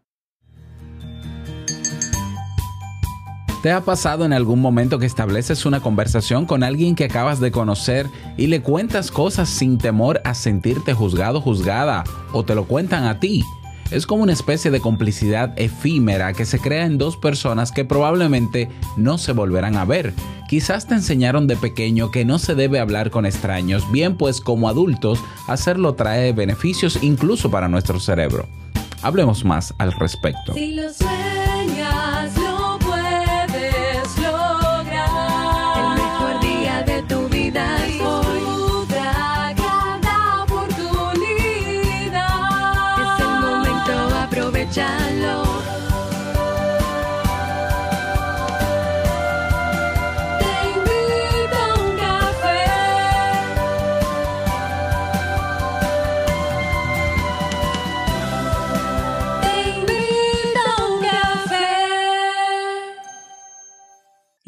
¿Te 3.61 3.73
ha 3.73 3.81
pasado 3.81 4.23
en 4.23 4.31
algún 4.31 4.61
momento 4.61 4.99
que 4.99 5.05
estableces 5.05 5.65
una 5.65 5.81
conversación 5.81 6.45
con 6.45 6.63
alguien 6.63 6.95
que 6.95 7.03
acabas 7.03 7.41
de 7.41 7.51
conocer 7.51 8.07
y 8.37 8.47
le 8.47 8.61
cuentas 8.61 9.11
cosas 9.11 9.49
sin 9.49 9.77
temor 9.77 10.21
a 10.23 10.33
sentirte 10.33 10.93
juzgado, 10.93 11.41
juzgada 11.41 12.05
o 12.31 12.43
te 12.43 12.55
lo 12.55 12.65
cuentan 12.65 13.03
a 13.03 13.19
ti? 13.19 13.43
Es 13.91 14.07
como 14.07 14.23
una 14.23 14.31
especie 14.31 14.71
de 14.71 14.79
complicidad 14.79 15.51
efímera 15.57 16.31
que 16.31 16.45
se 16.45 16.59
crea 16.59 16.85
en 16.85 16.97
dos 16.97 17.17
personas 17.17 17.73
que 17.73 17.83
probablemente 17.83 18.69
no 18.95 19.17
se 19.17 19.33
volverán 19.33 19.75
a 19.75 19.83
ver. 19.83 20.13
Quizás 20.47 20.87
te 20.87 20.93
enseñaron 20.93 21.45
de 21.47 21.57
pequeño 21.57 22.11
que 22.11 22.23
no 22.23 22.39
se 22.39 22.55
debe 22.55 22.79
hablar 22.79 23.09
con 23.09 23.25
extraños, 23.25 23.91
bien 23.91 24.15
pues 24.15 24.39
como 24.39 24.69
adultos 24.69 25.19
hacerlo 25.47 25.95
trae 25.95 26.31
beneficios 26.31 26.99
incluso 27.01 27.51
para 27.51 27.67
nuestro 27.67 27.99
cerebro. 27.99 28.47
Hablemos 29.01 29.43
más 29.43 29.73
al 29.79 29.91
respecto. 29.91 30.53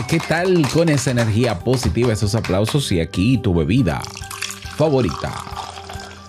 ¿Qué 0.00 0.18
tal 0.18 0.66
con 0.70 0.88
esa 0.88 1.10
energía 1.10 1.58
positiva, 1.58 2.10
esos 2.12 2.34
aplausos 2.34 2.90
y 2.92 3.00
aquí 3.00 3.36
tu 3.38 3.52
bebida 3.52 4.00
favorita? 4.76 5.34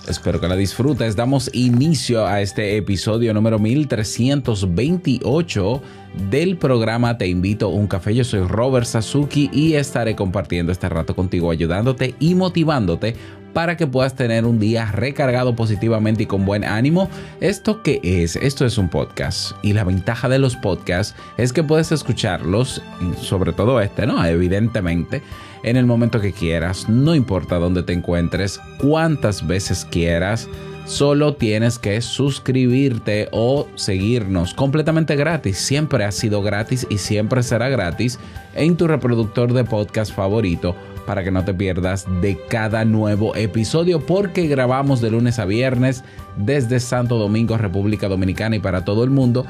Espero 0.07 0.41
que 0.41 0.49
la 0.49 0.57
disfrutes. 0.57 1.15
Damos 1.15 1.49
inicio 1.53 2.27
a 2.27 2.41
este 2.41 2.75
episodio 2.75 3.33
número 3.33 3.59
1328 3.59 5.81
del 6.29 6.57
programa 6.57 7.17
Te 7.17 7.27
invito 7.27 7.67
a 7.67 7.69
un 7.69 7.87
café. 7.87 8.13
Yo 8.13 8.25
soy 8.25 8.41
Robert 8.41 8.85
Sasuki 8.85 9.49
y 9.53 9.75
estaré 9.75 10.13
compartiendo 10.15 10.73
este 10.73 10.89
rato 10.89 11.15
contigo, 11.15 11.51
ayudándote 11.51 12.15
y 12.19 12.35
motivándote 12.35 13.15
para 13.53 13.77
que 13.77 13.87
puedas 13.87 14.15
tener 14.15 14.45
un 14.45 14.59
día 14.59 14.91
recargado 14.91 15.55
positivamente 15.55 16.23
y 16.23 16.25
con 16.25 16.45
buen 16.45 16.63
ánimo. 16.63 17.09
¿Esto 17.39 17.81
qué 17.83 17.99
es? 18.03 18.35
Esto 18.35 18.65
es 18.65 18.77
un 18.77 18.89
podcast 18.89 19.51
y 19.61 19.73
la 19.73 19.83
ventaja 19.83 20.27
de 20.27 20.39
los 20.39 20.55
podcasts 20.55 21.15
es 21.37 21.53
que 21.53 21.63
puedes 21.63 21.91
escucharlos, 21.91 22.81
sobre 23.21 23.53
todo 23.53 23.79
este, 23.79 24.05
¿no? 24.05 24.25
Evidentemente, 24.25 25.21
en 25.63 25.77
el 25.77 25.85
momento 25.85 26.19
que 26.19 26.33
quieras, 26.33 26.89
no 26.89 27.15
importa 27.15 27.59
dónde 27.59 27.83
te 27.83 27.93
encuentres, 27.93 28.59
cuántas 28.79 29.45
veces 29.45 29.85
quieras. 29.85 30.49
Solo 30.85 31.35
tienes 31.35 31.79
que 31.79 32.01
suscribirte 32.01 33.29
o 33.31 33.69
seguirnos 33.75 34.53
completamente 34.53 35.15
gratis. 35.15 35.57
Siempre 35.57 36.03
ha 36.03 36.11
sido 36.11 36.41
gratis 36.41 36.85
y 36.89 36.97
siempre 36.97 37.41
será 37.41 37.69
gratis 37.69 38.19
en 38.53 38.75
tu 38.75 38.87
reproductor 38.87 39.53
de 39.53 39.63
podcast 39.63 40.13
favorito 40.13 40.75
para 41.05 41.23
que 41.23 41.31
no 41.31 41.45
te 41.45 41.53
pierdas 41.53 42.05
de 42.21 42.37
cada 42.49 42.85
nuevo 42.85 43.35
episodio 43.35 44.05
porque 44.05 44.47
grabamos 44.47 45.01
de 45.01 45.11
lunes 45.11 45.39
a 45.39 45.45
viernes 45.45 46.03
desde 46.37 46.79
Santo 46.79 47.17
Domingo, 47.17 47.57
República 47.57 48.07
Dominicana 48.07 48.55
y 48.55 48.59
para 48.59 48.85
todo 48.85 49.03
el 49.03 49.09
mundo. 49.09 49.45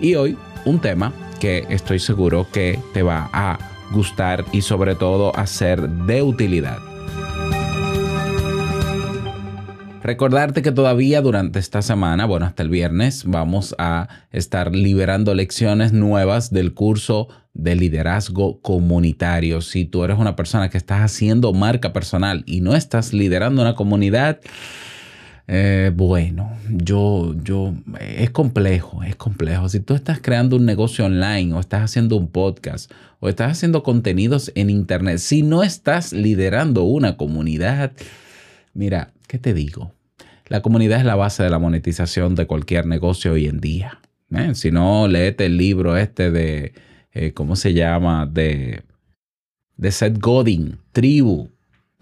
Y 0.00 0.14
hoy 0.14 0.36
un 0.64 0.80
tema 0.80 1.12
que 1.40 1.66
estoy 1.68 1.98
seguro 1.98 2.46
que 2.52 2.78
te 2.92 3.02
va 3.02 3.30
a 3.32 3.58
gustar 3.92 4.44
y 4.52 4.62
sobre 4.62 4.94
todo 4.94 5.34
a 5.36 5.46
ser 5.46 5.88
de 5.88 6.22
utilidad. 6.22 6.78
Recordarte 10.02 10.62
que 10.62 10.70
todavía 10.70 11.20
durante 11.20 11.58
esta 11.58 11.82
semana, 11.82 12.26
bueno, 12.26 12.46
hasta 12.46 12.62
el 12.62 12.68
viernes, 12.68 13.24
vamos 13.26 13.74
a 13.76 14.08
estar 14.30 14.72
liberando 14.72 15.34
lecciones 15.34 15.92
nuevas 15.92 16.52
del 16.52 16.74
curso 16.74 17.28
de 17.56 17.74
liderazgo 17.74 18.60
comunitario. 18.60 19.60
Si 19.60 19.84
tú 19.84 20.04
eres 20.04 20.18
una 20.18 20.36
persona 20.36 20.68
que 20.68 20.78
estás 20.78 21.00
haciendo 21.00 21.52
marca 21.52 21.92
personal 21.92 22.42
y 22.46 22.60
no 22.60 22.74
estás 22.74 23.12
liderando 23.12 23.62
una 23.62 23.74
comunidad, 23.74 24.40
eh, 25.48 25.92
bueno, 25.94 26.52
yo, 26.68 27.34
yo, 27.42 27.72
es 28.00 28.30
complejo, 28.30 29.02
es 29.02 29.16
complejo. 29.16 29.68
Si 29.68 29.80
tú 29.80 29.94
estás 29.94 30.20
creando 30.20 30.56
un 30.56 30.66
negocio 30.66 31.06
online 31.06 31.54
o 31.54 31.60
estás 31.60 31.82
haciendo 31.82 32.16
un 32.16 32.28
podcast 32.28 32.90
o 33.20 33.28
estás 33.28 33.52
haciendo 33.52 33.82
contenidos 33.82 34.52
en 34.54 34.70
internet, 34.70 35.18
si 35.18 35.42
no 35.42 35.62
estás 35.62 36.12
liderando 36.12 36.82
una 36.82 37.16
comunidad, 37.16 37.92
mira, 38.74 39.12
¿qué 39.28 39.38
te 39.38 39.54
digo? 39.54 39.92
La 40.48 40.60
comunidad 40.62 40.98
es 40.98 41.06
la 41.06 41.16
base 41.16 41.42
de 41.42 41.50
la 41.50 41.58
monetización 41.58 42.34
de 42.34 42.46
cualquier 42.46 42.86
negocio 42.86 43.32
hoy 43.32 43.46
en 43.46 43.60
día. 43.60 44.00
¿eh? 44.34 44.54
Si 44.54 44.70
no, 44.70 45.08
léete 45.08 45.46
el 45.46 45.56
libro 45.56 45.96
este 45.96 46.30
de, 46.30 46.72
eh, 47.16 47.32
¿cómo 47.32 47.56
se 47.56 47.72
llama? 47.72 48.26
De, 48.26 48.82
de 49.78 49.90
Seth 49.90 50.18
Godin, 50.18 50.76
Tribu 50.92 51.48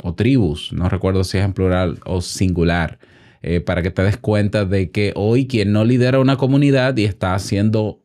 o 0.03 0.15
Tribus, 0.15 0.73
no 0.73 0.89
recuerdo 0.89 1.23
si 1.23 1.39
es 1.39 1.45
en 1.45 1.53
plural 1.53 2.01
o 2.05 2.21
singular, 2.21 2.99
eh, 3.41 3.61
para 3.61 3.83
que 3.83 3.93
te 3.93 4.03
des 4.03 4.17
cuenta 4.17 4.65
de 4.65 4.91
que 4.91 5.13
hoy 5.15 5.47
quien 5.47 5.73
no 5.73 5.85
lidera 5.85 6.19
una 6.19 6.37
comunidad 6.37 6.97
y 6.97 7.05
está 7.05 7.35
haciendo 7.35 8.03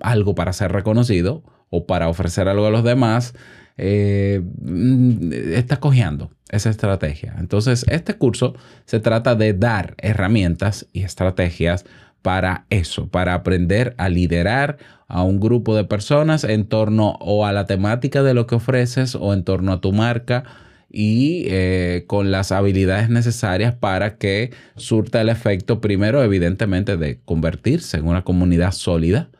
algo 0.00 0.34
para 0.34 0.54
ser 0.54 0.72
reconocido 0.72 1.42
o 1.68 1.86
para 1.86 2.08
ofrecer 2.08 2.48
algo 2.48 2.66
a 2.66 2.70
los 2.70 2.84
demás, 2.84 3.34
eh, 3.76 4.40
mm, 4.62 5.32
está 5.52 5.76
cojeando 5.78 6.30
esa 6.48 6.70
estrategia. 6.70 7.36
Entonces, 7.38 7.84
este 7.88 8.14
curso 8.14 8.54
se 8.86 8.98
trata 8.98 9.34
de 9.34 9.52
dar 9.52 9.94
herramientas 9.98 10.86
y 10.94 11.02
estrategias 11.02 11.84
para 12.22 12.64
eso, 12.70 13.08
para 13.08 13.34
aprender 13.34 13.94
a 13.98 14.08
liderar 14.08 14.78
a 15.10 15.22
un 15.24 15.40
grupo 15.40 15.74
de 15.76 15.84
personas 15.84 16.44
en 16.44 16.66
torno 16.66 17.16
o 17.20 17.44
a 17.44 17.52
la 17.52 17.66
temática 17.66 18.22
de 18.22 18.32
lo 18.32 18.46
que 18.46 18.54
ofreces 18.54 19.14
o 19.14 19.34
en 19.34 19.44
torno 19.44 19.72
a 19.72 19.80
tu 19.80 19.92
marca 19.92 20.44
y 20.88 21.44
eh, 21.46 22.04
con 22.06 22.30
las 22.30 22.52
habilidades 22.52 23.10
necesarias 23.10 23.74
para 23.74 24.16
que 24.16 24.50
surta 24.76 25.20
el 25.20 25.28
efecto 25.28 25.80
primero 25.80 26.22
evidentemente 26.22 26.96
de 26.96 27.20
convertirse 27.24 27.98
en 27.98 28.06
una 28.06 28.22
comunidad 28.22 28.72
sólida, 28.72 29.30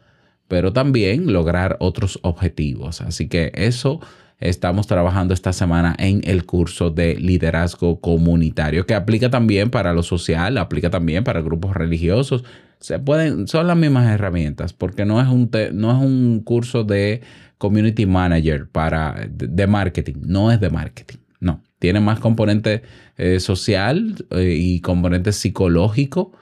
pero 0.49 0.72
también 0.72 1.32
lograr 1.32 1.76
otros 1.81 2.19
objetivos. 2.23 3.00
Así 3.00 3.28
que 3.28 3.52
eso 3.55 4.00
estamos 4.40 4.87
trabajando 4.87 5.34
esta 5.34 5.52
semana 5.52 5.94
en 5.99 6.23
el 6.25 6.46
curso 6.46 6.90
de 6.90 7.14
liderazgo 7.16 8.00
comunitario, 8.00 8.87
que 8.87 8.94
aplica 8.94 9.31
también 9.31 9.70
para 9.70 9.93
lo 9.93 10.02
social, 10.02 10.56
aplica 10.58 10.90
también 10.90 11.25
para 11.25 11.43
grupos 11.43 11.75
religiosos. 11.75 12.44
Se 12.80 12.98
pueden, 12.98 13.46
son 13.46 13.66
las 13.66 13.76
mismas 13.76 14.10
herramientas, 14.10 14.72
porque 14.72 15.04
no 15.04 15.20
es 15.20 15.28
un, 15.28 15.50
no 15.74 15.90
es 15.92 16.04
un 16.04 16.40
curso 16.40 16.82
de 16.82 17.20
community 17.58 18.06
manager 18.06 18.68
para, 18.68 19.28
de, 19.30 19.66
marketing, 19.66 20.14
no 20.22 20.50
es 20.50 20.60
de 20.60 20.70
marketing, 20.70 21.18
no. 21.40 21.62
Tiene 21.78 22.00
más 22.00 22.20
componente 22.20 22.82
eh, 23.16 23.40
social 23.40 24.26
eh, 24.30 24.54
y 24.58 24.80
componente 24.80 25.32
psicológico 25.32 26.32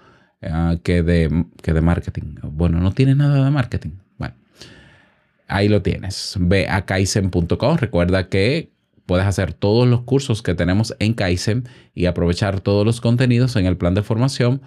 eh, 0.41 0.79
que, 0.83 1.03
de, 1.03 1.47
que 1.63 1.73
de 1.73 1.81
marketing. 1.81 2.37
Bueno, 2.43 2.81
no 2.81 2.93
tiene 2.93 3.15
nada 3.15 3.45
de 3.45 3.51
marketing. 3.51 3.91
Bueno, 4.17 4.35
ahí 5.47 5.69
lo 5.69 5.83
tienes. 5.83 6.37
Ve 6.41 6.69
a 6.69 6.87
kaizen.com. 6.87 7.77
Recuerda 7.77 8.29
que 8.29 8.73
puedes 9.07 9.27
hacer 9.27 9.55
todos 9.55 9.89
los 9.89 10.03
cursos 10.03 10.43
que 10.43 10.55
tenemos 10.55 10.95
en 10.99 11.15
Kaizen 11.15 11.69
y 11.95 12.07
aprovechar 12.07 12.61
todos 12.61 12.85
los 12.85 13.01
contenidos 13.01 13.57
en 13.57 13.67
el 13.67 13.77
plan 13.77 13.95
de 13.95 14.03
formación 14.03 14.61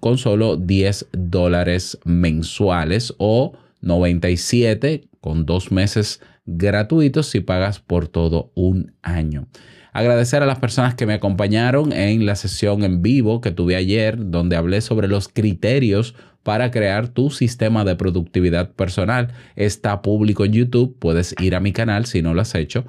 con 0.00 0.18
solo 0.18 0.56
10 0.56 1.08
dólares 1.12 1.98
mensuales 2.04 3.14
o 3.18 3.52
97 3.80 5.08
con 5.20 5.46
dos 5.46 5.72
meses 5.72 6.20
gratuitos 6.46 7.26
si 7.26 7.40
pagas 7.40 7.80
por 7.80 8.08
todo 8.08 8.52
un 8.54 8.92
año. 9.02 9.48
Agradecer 9.92 10.42
a 10.42 10.46
las 10.46 10.58
personas 10.58 10.94
que 10.94 11.06
me 11.06 11.14
acompañaron 11.14 11.92
en 11.92 12.26
la 12.26 12.34
sesión 12.34 12.82
en 12.82 13.00
vivo 13.00 13.40
que 13.40 13.52
tuve 13.52 13.76
ayer, 13.76 14.16
donde 14.18 14.56
hablé 14.56 14.80
sobre 14.80 15.06
los 15.06 15.28
criterios 15.28 16.14
para 16.42 16.70
crear 16.70 17.08
tu 17.08 17.30
sistema 17.30 17.84
de 17.84 17.96
productividad 17.96 18.72
personal. 18.72 19.32
Está 19.56 20.02
público 20.02 20.44
en 20.44 20.52
YouTube, 20.52 20.96
puedes 20.98 21.34
ir 21.40 21.54
a 21.54 21.60
mi 21.60 21.72
canal 21.72 22.06
si 22.06 22.22
no 22.22 22.34
lo 22.34 22.42
has 22.42 22.54
hecho, 22.54 22.84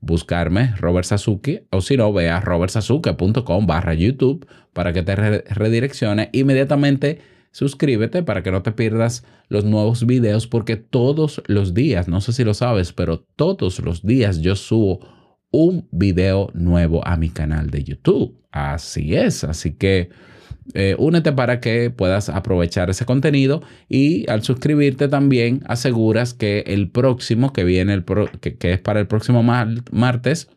buscarme 0.00 0.74
Robert 0.76 1.06
Sasuke 1.06 1.66
o 1.70 1.80
si 1.80 1.96
no, 1.96 2.12
ve 2.12 2.30
a 2.30 2.40
robertsasuke.com 2.40 3.66
barra 3.66 3.94
YouTube 3.94 4.46
para 4.72 4.92
que 4.92 5.02
te 5.02 5.14
redireccione 5.16 6.30
inmediatamente. 6.32 7.20
Suscríbete 7.50 8.22
para 8.22 8.42
que 8.42 8.52
no 8.52 8.62
te 8.62 8.72
pierdas 8.72 9.24
los 9.48 9.64
nuevos 9.64 10.06
videos 10.06 10.46
porque 10.46 10.76
todos 10.76 11.42
los 11.46 11.74
días, 11.74 12.06
no 12.06 12.20
sé 12.20 12.32
si 12.32 12.44
lo 12.44 12.54
sabes, 12.54 12.92
pero 12.92 13.20
todos 13.36 13.80
los 13.80 14.04
días 14.04 14.40
yo 14.40 14.54
subo 14.54 15.00
un 15.50 15.88
video 15.90 16.50
nuevo 16.54 17.06
a 17.06 17.16
mi 17.16 17.30
canal 17.30 17.70
de 17.70 17.84
YouTube. 17.84 18.38
Así 18.50 19.14
es, 19.14 19.44
así 19.44 19.72
que 19.72 20.10
eh, 20.74 20.94
únete 20.98 21.32
para 21.32 21.60
que 21.60 21.90
puedas 21.90 22.28
aprovechar 22.28 22.90
ese 22.90 23.04
contenido 23.04 23.62
y 23.88 24.28
al 24.30 24.42
suscribirte 24.42 25.08
también 25.08 25.62
aseguras 25.66 26.34
que 26.34 26.64
el 26.66 26.90
próximo 26.90 27.52
que 27.52 27.64
viene, 27.64 27.94
el 27.94 28.04
que, 28.40 28.56
que, 28.56 28.72
es 28.74 28.80
para 28.80 29.00
el 29.00 29.06
próximo 29.06 29.42
martes, 29.42 30.50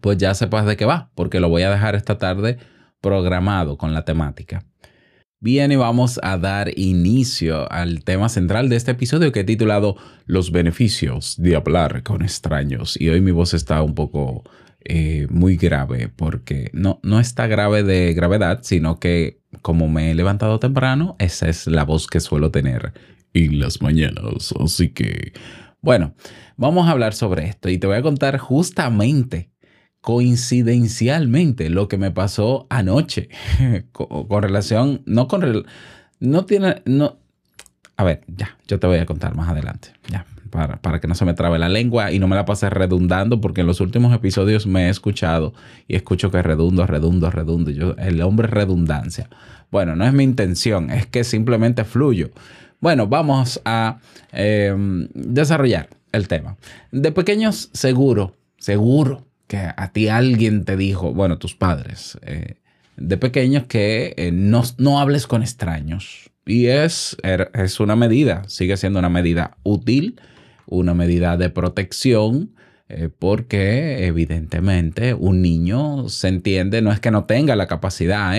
pues 0.00 0.18
ya 0.18 0.34
sepas 0.34 0.66
de 0.66 0.76
qué 0.76 0.84
va, 0.84 1.10
porque 1.14 1.40
lo 1.40 1.48
voy 1.48 1.62
a 1.62 1.70
dejar 1.70 1.94
esta 1.94 2.18
tarde 2.18 2.58
programado 3.00 3.76
con 3.76 3.94
la 3.94 4.04
temática. 4.04 4.64
Bien, 5.40 5.72
y 5.72 5.76
vamos 5.76 6.20
a 6.22 6.38
dar 6.38 6.70
inicio 6.78 7.70
al 7.72 8.04
tema 8.04 8.28
central 8.28 8.68
de 8.68 8.76
este 8.76 8.92
episodio 8.92 9.32
que 9.32 9.40
he 9.40 9.44
titulado 9.44 9.96
Los 10.24 10.52
beneficios 10.52 11.34
de 11.36 11.56
hablar 11.56 12.04
con 12.04 12.22
extraños. 12.22 12.96
Y 13.00 13.08
hoy 13.08 13.20
mi 13.20 13.32
voz 13.32 13.52
está 13.52 13.82
un 13.82 13.96
poco 13.96 14.44
eh, 14.84 15.26
muy 15.30 15.56
grave 15.56 16.08
porque 16.14 16.70
no, 16.72 17.00
no 17.02 17.20
está 17.20 17.46
grave 17.46 17.82
de 17.82 18.12
gravedad, 18.14 18.60
sino 18.62 18.98
que 18.98 19.40
como 19.60 19.88
me 19.88 20.10
he 20.10 20.14
levantado 20.14 20.58
temprano, 20.58 21.16
esa 21.18 21.48
es 21.48 21.66
la 21.66 21.84
voz 21.84 22.06
que 22.06 22.20
suelo 22.20 22.50
tener 22.50 22.92
en 23.34 23.58
las 23.58 23.82
mañanas. 23.82 24.54
Así 24.58 24.90
que, 24.90 25.32
bueno, 25.80 26.14
vamos 26.56 26.88
a 26.88 26.92
hablar 26.92 27.14
sobre 27.14 27.46
esto 27.46 27.68
y 27.68 27.78
te 27.78 27.86
voy 27.86 27.96
a 27.96 28.02
contar 28.02 28.38
justamente 28.38 29.50
coincidencialmente 30.00 31.70
lo 31.70 31.88
que 31.88 31.96
me 31.96 32.10
pasó 32.10 32.66
anoche 32.70 33.28
con, 33.92 34.42
relación, 34.42 35.02
no 35.06 35.28
con, 35.28 35.64
no 36.18 36.44
tiene, 36.44 36.82
no, 36.84 37.18
a 37.96 38.04
ver, 38.04 38.22
ya, 38.26 38.58
yo 38.66 38.80
te 38.80 38.86
voy 38.88 38.98
a 38.98 39.06
contar 39.06 39.36
más 39.36 39.48
adelante, 39.48 39.92
ya, 40.08 40.26
para, 40.52 40.76
para, 40.80 41.00
que 41.00 41.08
no 41.08 41.16
se 41.16 41.24
me 41.24 41.34
trabe 41.34 41.58
la 41.58 41.68
lengua 41.68 42.12
y 42.12 42.20
no 42.20 42.28
me 42.28 42.36
la 42.36 42.44
pase 42.44 42.70
redundando, 42.70 43.40
porque 43.40 43.62
en 43.62 43.66
los 43.66 43.80
últimos 43.80 44.14
episodios 44.14 44.66
me 44.66 44.86
he 44.86 44.88
escuchado 44.90 45.54
y 45.88 45.96
escucho 45.96 46.30
que 46.30 46.42
redundo, 46.42 46.86
redundo, 46.86 47.30
redundo, 47.30 47.70
yo, 47.72 47.96
el 47.96 48.20
hombre 48.20 48.46
redundancia. 48.46 49.28
Bueno, 49.72 49.96
no 49.96 50.04
es 50.04 50.12
mi 50.12 50.22
intención, 50.22 50.90
es 50.90 51.06
que 51.06 51.24
simplemente 51.24 51.84
fluyo. 51.84 52.30
Bueno, 52.80 53.06
vamos 53.06 53.60
a 53.64 54.00
em, 54.32 55.08
desarrollar 55.14 55.88
el 56.12 56.28
tema. 56.28 56.56
De 56.90 57.10
pequeños, 57.10 57.70
seguro, 57.72 58.36
seguro 58.58 59.26
que 59.46 59.56
a 59.56 59.92
ti 59.92 60.08
alguien 60.08 60.64
te 60.64 60.76
dijo, 60.76 61.14
bueno, 61.14 61.38
tus 61.38 61.54
padres, 61.54 62.18
eh, 62.22 62.56
de 62.96 63.16
pequeños, 63.16 63.64
que 63.64 64.14
eh, 64.16 64.30
no, 64.32 64.62
no, 64.78 65.00
hables 65.00 65.26
con 65.26 65.42
extraños. 65.42 66.30
Y 66.44 66.66
es, 66.66 67.16
er, 67.22 67.50
es 67.54 67.80
una 67.80 67.96
medida, 67.96 68.42
sigue 68.48 68.76
siendo 68.76 68.98
una 68.98 69.08
medida 69.08 69.56
útil, 69.62 70.20
una 70.66 70.94
medida 70.94 71.36
de 71.36 71.50
protección, 71.50 72.54
eh, 72.88 73.08
porque 73.16 74.06
evidentemente 74.06 75.14
un 75.14 75.42
niño 75.42 76.08
se 76.08 76.28
entiende, 76.28 76.82
no 76.82 76.92
es 76.92 77.00
que 77.00 77.10
no 77.10 77.24
tenga 77.24 77.56
la 77.56 77.66
capacidad 77.66 78.34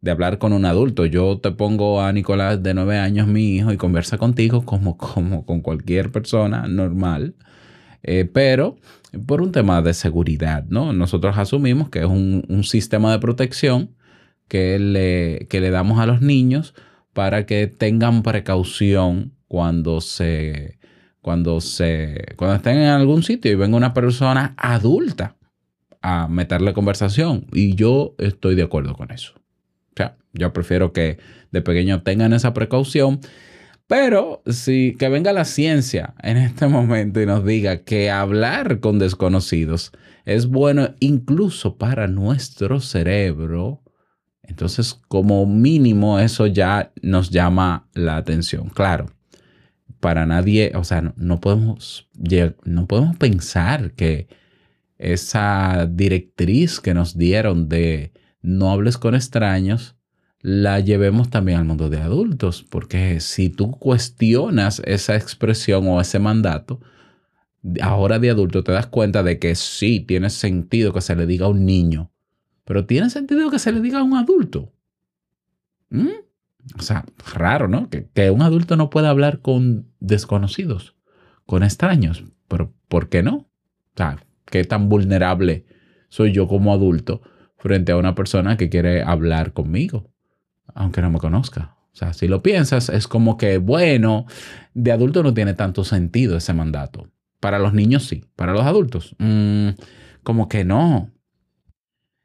de 0.00 0.10
hablar 0.10 0.38
con 0.38 0.52
un 0.52 0.64
adulto. 0.64 1.06
Yo 1.06 1.38
te 1.38 1.50
pongo 1.50 2.00
a 2.00 2.12
Nicolás 2.12 2.62
de 2.62 2.74
nueve 2.74 2.98
años, 2.98 3.26
mi 3.26 3.56
hijo, 3.56 3.72
y 3.72 3.76
conversa 3.76 4.18
contigo 4.18 4.64
como, 4.64 4.96
como 4.96 5.44
con 5.44 5.60
cualquier 5.60 6.10
persona 6.10 6.66
normal. 6.68 7.34
pero 8.32 8.76
por 9.26 9.42
un 9.42 9.52
tema 9.52 9.82
de 9.82 9.94
seguridad, 9.94 10.64
¿no? 10.68 10.92
Nosotros 10.92 11.36
asumimos 11.36 11.90
que 11.90 12.00
es 12.00 12.06
un, 12.06 12.64
sistema 12.64 13.12
de 13.12 13.18
protección 13.18 13.90
que 14.48 14.78
le, 14.78 15.46
que 15.48 15.60
le 15.60 15.70
damos 15.70 15.98
a 15.98 16.06
los 16.06 16.20
niños 16.20 16.74
para 17.12 17.46
que 17.46 17.66
tengan 17.66 18.22
precaución 18.22 19.32
cuando 19.48 20.00
se, 20.00 20.78
cuando 21.20 21.60
se, 21.60 22.34
cuando 22.36 22.56
estén 22.56 22.78
en 22.78 22.88
algún 22.88 23.22
sitio 23.22 23.52
y 23.52 23.56
venga 23.56 23.76
una 23.76 23.94
persona 23.94 24.54
adulta 24.56 25.36
a 26.02 26.28
meterle 26.28 26.72
conversación. 26.72 27.46
Y 27.52 27.74
yo 27.74 28.14
estoy 28.18 28.54
de 28.54 28.62
acuerdo 28.62 28.94
con 28.94 29.10
eso. 29.10 29.34
O 29.36 29.96
sea, 29.96 30.16
yo 30.32 30.52
prefiero 30.52 30.92
que 30.92 31.18
de 31.50 31.62
pequeño 31.62 32.02
tengan 32.02 32.32
esa 32.32 32.54
precaución 32.54 33.20
pero 33.90 34.40
si 34.46 34.94
que 34.96 35.08
venga 35.08 35.32
la 35.32 35.44
ciencia 35.44 36.14
en 36.22 36.36
este 36.36 36.68
momento 36.68 37.20
y 37.20 37.26
nos 37.26 37.44
diga 37.44 37.78
que 37.78 38.08
hablar 38.08 38.78
con 38.78 39.00
desconocidos 39.00 39.90
es 40.24 40.46
bueno 40.46 40.94
incluso 41.00 41.76
para 41.76 42.06
nuestro 42.06 42.78
cerebro, 42.78 43.82
entonces 44.44 44.94
como 45.08 45.44
mínimo 45.44 46.20
eso 46.20 46.46
ya 46.46 46.92
nos 47.02 47.30
llama 47.30 47.88
la 47.92 48.16
atención. 48.16 48.68
Claro, 48.68 49.06
para 50.00 50.26
nadie, 50.26 50.72
o 50.74 50.84
sea, 50.84 51.14
no, 51.16 51.40
podemos, 51.40 52.08
no 52.64 52.86
podemos 52.86 53.16
pensar 53.16 53.92
que 53.92 54.28
esa 54.98 55.86
directriz 55.90 56.80
que 56.80 56.94
nos 56.94 57.16
dieron 57.16 57.68
de 57.68 58.12
no 58.42 58.70
hables 58.70 58.98
con 58.98 59.14
extraños 59.14 59.96
la 60.42 60.80
llevemos 60.80 61.28
también 61.28 61.58
al 61.58 61.64
mundo 61.66 61.90
de 61.90 61.98
adultos, 61.98 62.64
porque 62.68 63.20
si 63.20 63.50
tú 63.50 63.72
cuestionas 63.72 64.80
esa 64.86 65.16
expresión 65.16 65.86
o 65.86 66.00
ese 66.00 66.18
mandato, 66.18 66.80
ahora 67.82 68.18
de 68.18 68.30
adulto 68.30 68.64
te 68.64 68.72
das 68.72 68.86
cuenta 68.86 69.22
de 69.22 69.38
que 69.38 69.54
sí 69.54 70.00
tiene 70.00 70.30
sentido 70.30 70.94
que 70.94 71.02
se 71.02 71.14
le 71.14 71.26
diga 71.26 71.46
a 71.46 71.50
un 71.50 71.66
niño, 71.66 72.10
pero 72.64 72.86
tiene 72.86 73.10
sentido 73.10 73.50
que 73.50 73.58
se 73.58 73.72
le 73.72 73.80
diga 73.80 73.98
a 73.98 74.02
un 74.02 74.16
adulto. 74.16 74.72
¿Mm? 75.90 76.08
O 76.78 76.82
sea, 76.82 77.04
raro, 77.34 77.68
¿no? 77.68 77.88
Que, 77.88 78.30
un 78.30 78.42
adulto 78.42 78.76
no 78.76 78.90
pueda 78.90 79.10
hablar 79.10 79.40
con 79.40 79.88
desconocidos, 80.00 80.94
con 81.46 81.62
extraños, 81.62 82.24
pero 82.48 82.72
¿por 82.88 83.08
qué 83.08 83.22
no? 83.22 83.36
O 83.36 83.96
sea, 83.96 84.18
¿qué 84.44 84.64
tan 84.64 84.88
vulnerable 84.88 85.64
soy 86.08 86.32
yo 86.32 86.48
como 86.48 86.72
adulto 86.72 87.22
frente 87.56 87.92
a 87.92 87.96
una 87.96 88.14
persona 88.14 88.56
que 88.56 88.68
quiere 88.68 89.02
hablar 89.02 89.52
conmigo? 89.52 90.10
aunque 90.74 91.00
no 91.00 91.10
me 91.10 91.18
conozca. 91.18 91.76
O 91.92 91.96
sea, 91.96 92.12
si 92.12 92.28
lo 92.28 92.42
piensas, 92.42 92.88
es 92.88 93.08
como 93.08 93.36
que, 93.36 93.58
bueno, 93.58 94.26
de 94.74 94.92
adulto 94.92 95.22
no 95.22 95.34
tiene 95.34 95.54
tanto 95.54 95.84
sentido 95.84 96.36
ese 96.36 96.52
mandato. 96.52 97.08
Para 97.40 97.58
los 97.58 97.72
niños 97.72 98.04
sí, 98.04 98.24
para 98.36 98.52
los 98.52 98.62
adultos, 98.62 99.16
mm, 99.18 99.70
como 100.22 100.48
que 100.48 100.64
no. 100.64 101.10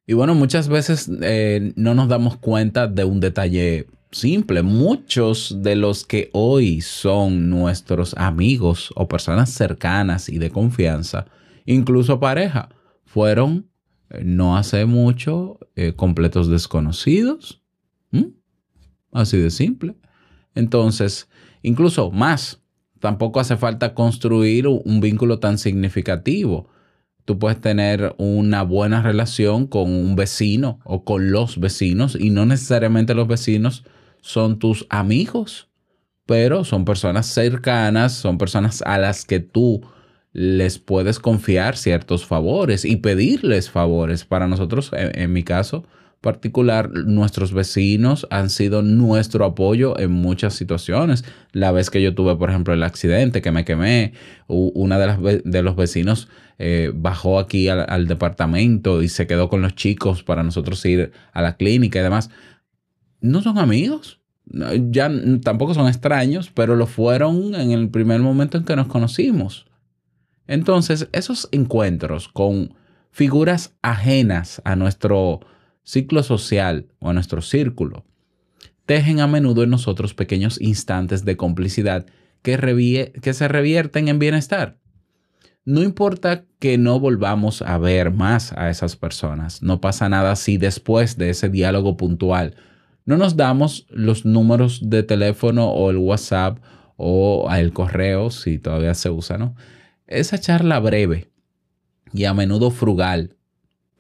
Y 0.06 0.13
bueno, 0.13 0.36
muchas 0.36 0.68
veces 0.68 1.10
eh, 1.22 1.74
no 1.75 1.96
nos 1.96 2.10
damos 2.10 2.38
cuenta 2.38 2.88
de 2.88 3.06
un 3.06 3.20
detalle 3.20 3.88
simple. 4.15 4.63
Muchos 4.63 5.62
de 5.62 5.75
los 5.75 6.05
que 6.05 6.29
hoy 6.34 6.81
son 6.81 7.50
nuestros 7.50 8.13
amigos 8.15 8.91
o 8.95 9.07
personas 9.07 9.50
cercanas 9.50 10.29
y 10.29 10.38
de 10.38 10.50
confianza, 10.50 11.25
incluso 11.65 12.19
pareja, 12.19 12.69
fueron 13.03 13.69
eh, 14.10 14.24
no 14.24 14.57
hace 14.57 14.86
mucho 14.86 15.60
eh, 15.75 15.93
completos 15.95 16.48
desconocidos 16.48 17.62
¿Mm? 18.12 18.25
Así 19.12 19.38
de 19.38 19.51
simple. 19.51 19.95
Entonces, 20.53 21.29
incluso 21.62 22.12
más, 22.12 22.62
tampoco 23.00 23.39
hace 23.39 23.57
falta 23.57 23.93
construir 23.93 24.67
un 24.67 25.01
vínculo 25.01 25.39
tan 25.39 25.57
significativo. 25.57 26.69
Tú 27.25 27.39
puedes 27.39 27.60
tener 27.60 28.15
una 28.17 28.63
buena 28.63 29.01
relación 29.01 29.67
con 29.67 29.91
un 29.91 30.15
vecino 30.15 30.79
o 30.84 31.03
con 31.03 31.31
los 31.31 31.60
vecinos 31.60 32.17
y 32.19 32.29
no 32.29 32.45
necesariamente 32.45 33.15
los 33.15 33.27
vecinos 33.27 33.84
son 34.25 34.58
tus 34.58 34.88
amigos, 34.89 35.70
pero 36.25 36.63
son 36.63 36.84
personas 36.84 37.27
cercanas, 37.27 38.13
son 38.13 38.39
personas 38.39 38.82
a 38.82 38.98
las 38.98 39.24
que 39.24 39.39
tú 39.39 39.84
les 40.34 40.79
puedes 40.79 41.20
confiar 41.20 41.77
ciertos 41.77 42.25
favores 42.25 42.86
y 42.86 42.96
pedirles 42.96 43.70
favores. 43.70 44.25
Para 44.25 44.48
nosotros, 44.48 44.89
en, 44.94 45.32
mi 45.32 45.44
caso 45.44 45.86
particular, 46.22 46.89
nuestros 46.89 47.53
vecinos 47.53 48.25
han 48.32 48.50
sido 48.50 48.82
nuestro 48.82 49.46
apoyo 49.46 49.98
en 50.00 50.12
muchas 50.12 50.55
situaciones. 50.55 51.24
La 51.51 51.72
vez 51.72 51.91
que 51.91 52.01
yo 52.01 52.15
tuve, 52.15 52.36
por 52.36 52.50
ejemplo, 52.50 52.74
el 52.74 52.82
accidente, 52.82 53.44
que 53.44 53.51
me 53.51 53.63
quemé, 53.63 54.13
una 54.48 54.98
de, 54.98 55.05
las, 55.05 55.20
de 55.22 55.62
los 55.62 55.75
vecinos 55.75 56.29
eh, 56.58 56.91
bajó 56.96 57.38
aquí 57.38 57.70
al, 57.70 57.86
al 57.88 58.08
departamento 58.08 59.03
y 59.03 59.08
se 59.08 59.27
quedó 59.27 59.50
con 59.50 59.62
los 59.62 59.75
chicos 59.75 60.24
para 60.24 60.41
nosotros 60.41 60.84
ir 60.88 61.12
a 61.32 61.44
la 61.44 61.58
clínica 61.58 62.00
y 62.00 62.03
demás. 62.03 62.32
No 63.25 63.41
son 63.41 63.58
amigos, 63.58 64.22
ya 64.91 65.12
tampoco 65.41 65.74
son 65.74 65.88
extraños, 65.88 66.51
pero 66.53 66.75
lo 66.75 66.86
fueron 66.86 67.55
en 67.55 67.72
el 67.72 67.89
primer 67.89 68.20
momento 68.22 68.60
en 68.60 68.65
que 68.65 68.75
nos 68.75 68.86
conocimos. 68.86 69.65
Entonces, 70.46 71.10
esos 71.12 71.50
encuentros 71.51 72.29
con 72.29 72.75
figuras 73.10 73.75
ajenas 73.82 74.62
a 74.63 74.75
nuestro 74.75 75.39
ciclo 75.82 76.22
social 76.22 76.86
o 77.00 77.10
a 77.10 77.13
nuestro 77.13 77.41
círculo 77.41 78.05
tejen 78.86 79.20
a 79.20 79.25
menudo 79.25 79.63
en 79.63 79.72
nosotros 79.72 80.13
pequeños 80.13 80.62
instantes 80.62 81.25
de 81.25 81.36
complicidad 81.36 82.05
que, 82.44 83.12
que 83.24 83.34
se 83.34 83.48
revierten 83.48 84.08
en 84.08 84.20
bienestar. 84.20 84.77
No 85.63 85.82
importa 85.82 86.46
que 86.60 86.77
no 86.77 87.00
volvamos 87.00 87.63
a 87.63 87.79
ver 87.79 88.12
más 88.12 88.53
a 88.53 88.70
esas 88.70 88.96
personas, 88.96 89.63
no 89.63 89.82
pasa 89.82 90.10
nada 90.10 90.36
si 90.36 90.58
después 90.58 91.17
de 91.17 91.32
ese 91.32 91.50
diálogo 91.50 91.98
puntual 91.98 92.55
no 93.06 93.18
nos 93.18 93.38
damos 93.38 93.86
los 93.90 94.26
números 94.26 94.90
de 94.90 95.04
teléfono 95.04 95.70
o 95.70 95.90
el 95.92 95.98
WhatsApp 95.98 96.60
o 96.98 97.48
el 97.54 97.72
correo, 97.72 98.32
si 98.32 98.58
todavía 98.58 98.94
se 98.94 99.10
usa, 99.10 99.38
¿no? 99.38 99.56
Esa 100.08 100.40
charla 100.40 100.80
breve 100.80 101.30
y 102.14 102.26
a 102.26 102.34
menudo 102.34 102.72
frugal 102.72 103.36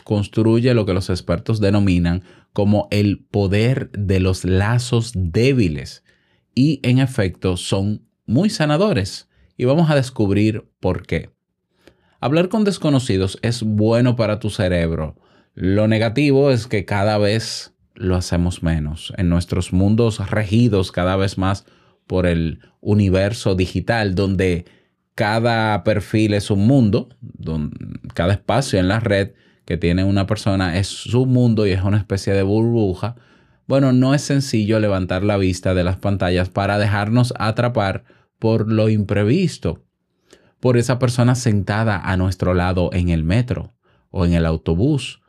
construye 0.03 0.73
lo 0.73 0.85
que 0.85 0.93
los 0.93 1.09
expertos 1.09 1.59
denominan 1.59 2.23
como 2.53 2.87
el 2.91 3.25
poder 3.29 3.91
de 3.91 4.19
los 4.19 4.45
lazos 4.45 5.11
débiles 5.13 6.03
y 6.53 6.79
en 6.83 6.99
efecto 6.99 7.57
son 7.57 8.07
muy 8.25 8.49
sanadores 8.49 9.29
y 9.57 9.65
vamos 9.65 9.89
a 9.89 9.95
descubrir 9.95 10.65
por 10.79 11.05
qué. 11.05 11.31
Hablar 12.19 12.49
con 12.49 12.63
desconocidos 12.63 13.37
es 13.41 13.61
bueno 13.61 14.15
para 14.15 14.39
tu 14.39 14.49
cerebro. 14.49 15.15
Lo 15.53 15.87
negativo 15.87 16.49
es 16.49 16.65
que 16.65 16.85
cada 16.85 17.17
vez 17.17 17.74
lo 17.95 18.15
hacemos 18.15 18.63
menos. 18.63 19.13
En 19.17 19.29
nuestros 19.29 19.73
mundos 19.73 20.29
regidos 20.29 20.91
cada 20.91 21.15
vez 21.15 21.37
más 21.37 21.65
por 22.07 22.25
el 22.25 22.59
universo 22.81 23.55
digital, 23.55 24.15
donde 24.15 24.65
cada 25.15 25.83
perfil 25.83 26.33
es 26.33 26.51
un 26.51 26.67
mundo, 26.67 27.09
donde 27.21 27.77
cada 28.13 28.33
espacio 28.33 28.79
en 28.79 28.87
la 28.87 28.99
red 28.99 29.31
que 29.65 29.77
tiene 29.77 30.03
una 30.03 30.27
persona 30.27 30.77
es 30.77 30.87
su 30.87 31.25
mundo 31.25 31.65
y 31.65 31.71
es 31.71 31.81
una 31.81 31.97
especie 31.97 32.33
de 32.33 32.43
burbuja, 32.43 33.15
bueno, 33.67 33.93
no 33.93 34.13
es 34.13 34.21
sencillo 34.21 34.79
levantar 34.79 35.23
la 35.23 35.37
vista 35.37 35.73
de 35.73 35.83
las 35.83 35.97
pantallas 35.97 36.49
para 36.49 36.77
dejarnos 36.77 37.33
atrapar 37.39 38.03
por 38.37 38.71
lo 38.71 38.89
imprevisto, 38.89 39.83
por 40.59 40.77
esa 40.77 40.99
persona 40.99 41.33
sentada 41.33 41.97
a 41.97 42.15
nuestro 42.15 42.53
lado 42.53 42.91
en 42.93 43.09
el 43.09 43.23
metro 43.23 43.73
o 44.11 44.25
en 44.25 44.33
el 44.33 44.45
autobús, 44.45 45.21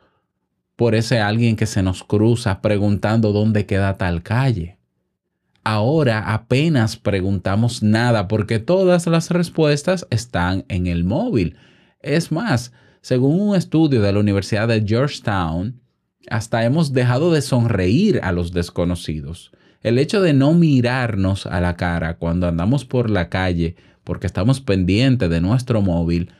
por 0.77 0.95
ese 0.95 1.19
alguien 1.19 1.57
que 1.57 1.65
se 1.65 1.83
nos 1.83 2.05
cruza 2.05 2.61
preguntando 2.61 3.33
dónde 3.33 3.65
queda 3.65 3.97
tal 3.97 4.23
calle 4.23 4.77
ahora 5.67 6.33
apenas 6.33 6.95
preguntamos 6.95 7.83
nada 7.83 8.29
porque 8.29 8.59
todas 8.59 9.05
las 9.05 9.31
respuestas 9.31 10.07
están 10.09 10.63
en 10.69 10.87
el 10.87 11.03
móvil. 11.03 11.57
Es 11.99 12.31
más, 12.31 12.71
según 13.01 13.49
un 13.49 13.55
estudio 13.55 14.01
de 14.01 14.13
la 14.13 14.19
Universidad 14.19 14.69
de 14.69 14.81
Georgetown, 14.87 15.81
hasta 16.29 16.63
hemos 16.63 16.93
dejado 16.93 17.33
de 17.33 17.41
sonreír 17.41 18.21
a 18.23 18.31
los 18.31 18.53
desconocidos. 18.53 19.51
El 19.81 19.99
hecho 19.99 20.21
de 20.21 20.31
no 20.31 20.53
mirarnos 20.53 21.45
a 21.45 21.59
la 21.59 21.75
cara 21.75 22.15
cuando 22.15 22.47
andamos 22.47 22.85
por 22.85 23.09
la 23.09 23.27
calle 23.27 23.75
porque 24.05 24.27
estamos 24.27 24.61
pendientes 24.61 25.29
de 25.29 25.41
nuestro 25.41 25.81
móvil 25.81 26.31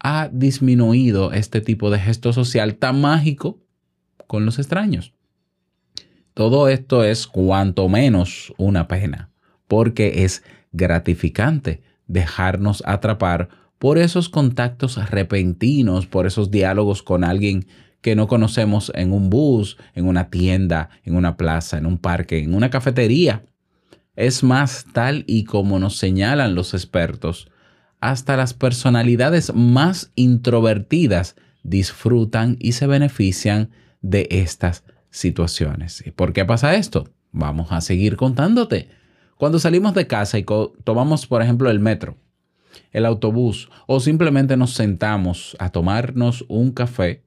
ha 0.00 0.28
disminuido 0.30 1.32
este 1.32 1.62
tipo 1.62 1.90
de 1.90 1.98
gesto 1.98 2.34
social 2.34 2.74
tan 2.74 3.00
mágico 3.00 3.58
con 4.26 4.44
los 4.44 4.58
extraños. 4.58 5.12
Todo 6.34 6.68
esto 6.68 7.02
es 7.02 7.26
cuanto 7.26 7.88
menos 7.88 8.52
una 8.58 8.88
pena, 8.88 9.30
porque 9.68 10.24
es 10.24 10.42
gratificante 10.72 11.82
dejarnos 12.06 12.82
atrapar 12.86 13.48
por 13.78 13.98
esos 13.98 14.28
contactos 14.28 15.10
repentinos, 15.10 16.06
por 16.06 16.26
esos 16.26 16.50
diálogos 16.50 17.02
con 17.02 17.24
alguien 17.24 17.66
que 18.00 18.14
no 18.14 18.28
conocemos 18.28 18.92
en 18.94 19.12
un 19.12 19.30
bus, 19.30 19.78
en 19.94 20.06
una 20.06 20.30
tienda, 20.30 20.90
en 21.04 21.16
una 21.16 21.36
plaza, 21.36 21.78
en 21.78 21.86
un 21.86 21.98
parque, 21.98 22.38
en 22.38 22.54
una 22.54 22.70
cafetería. 22.70 23.44
Es 24.14 24.42
más 24.42 24.86
tal 24.92 25.24
y 25.26 25.44
como 25.44 25.78
nos 25.78 25.96
señalan 25.96 26.54
los 26.54 26.72
expertos, 26.74 27.50
hasta 28.00 28.36
las 28.36 28.54
personalidades 28.54 29.54
más 29.54 30.12
introvertidas 30.14 31.36
disfrutan 31.62 32.56
y 32.60 32.72
se 32.72 32.86
benefician 32.86 33.70
de 34.10 34.28
estas 34.30 34.84
situaciones. 35.10 36.04
¿Y 36.06 36.10
por 36.10 36.32
qué 36.32 36.44
pasa 36.44 36.74
esto? 36.74 37.08
Vamos 37.32 37.72
a 37.72 37.80
seguir 37.80 38.16
contándote. 38.16 38.88
Cuando 39.36 39.58
salimos 39.58 39.94
de 39.94 40.06
casa 40.06 40.38
y 40.38 40.46
tomamos, 40.84 41.26
por 41.26 41.42
ejemplo, 41.42 41.70
el 41.70 41.80
metro, 41.80 42.16
el 42.92 43.04
autobús 43.04 43.68
o 43.86 44.00
simplemente 44.00 44.56
nos 44.56 44.72
sentamos 44.72 45.56
a 45.58 45.70
tomarnos 45.70 46.44
un 46.48 46.72
café, 46.72 47.24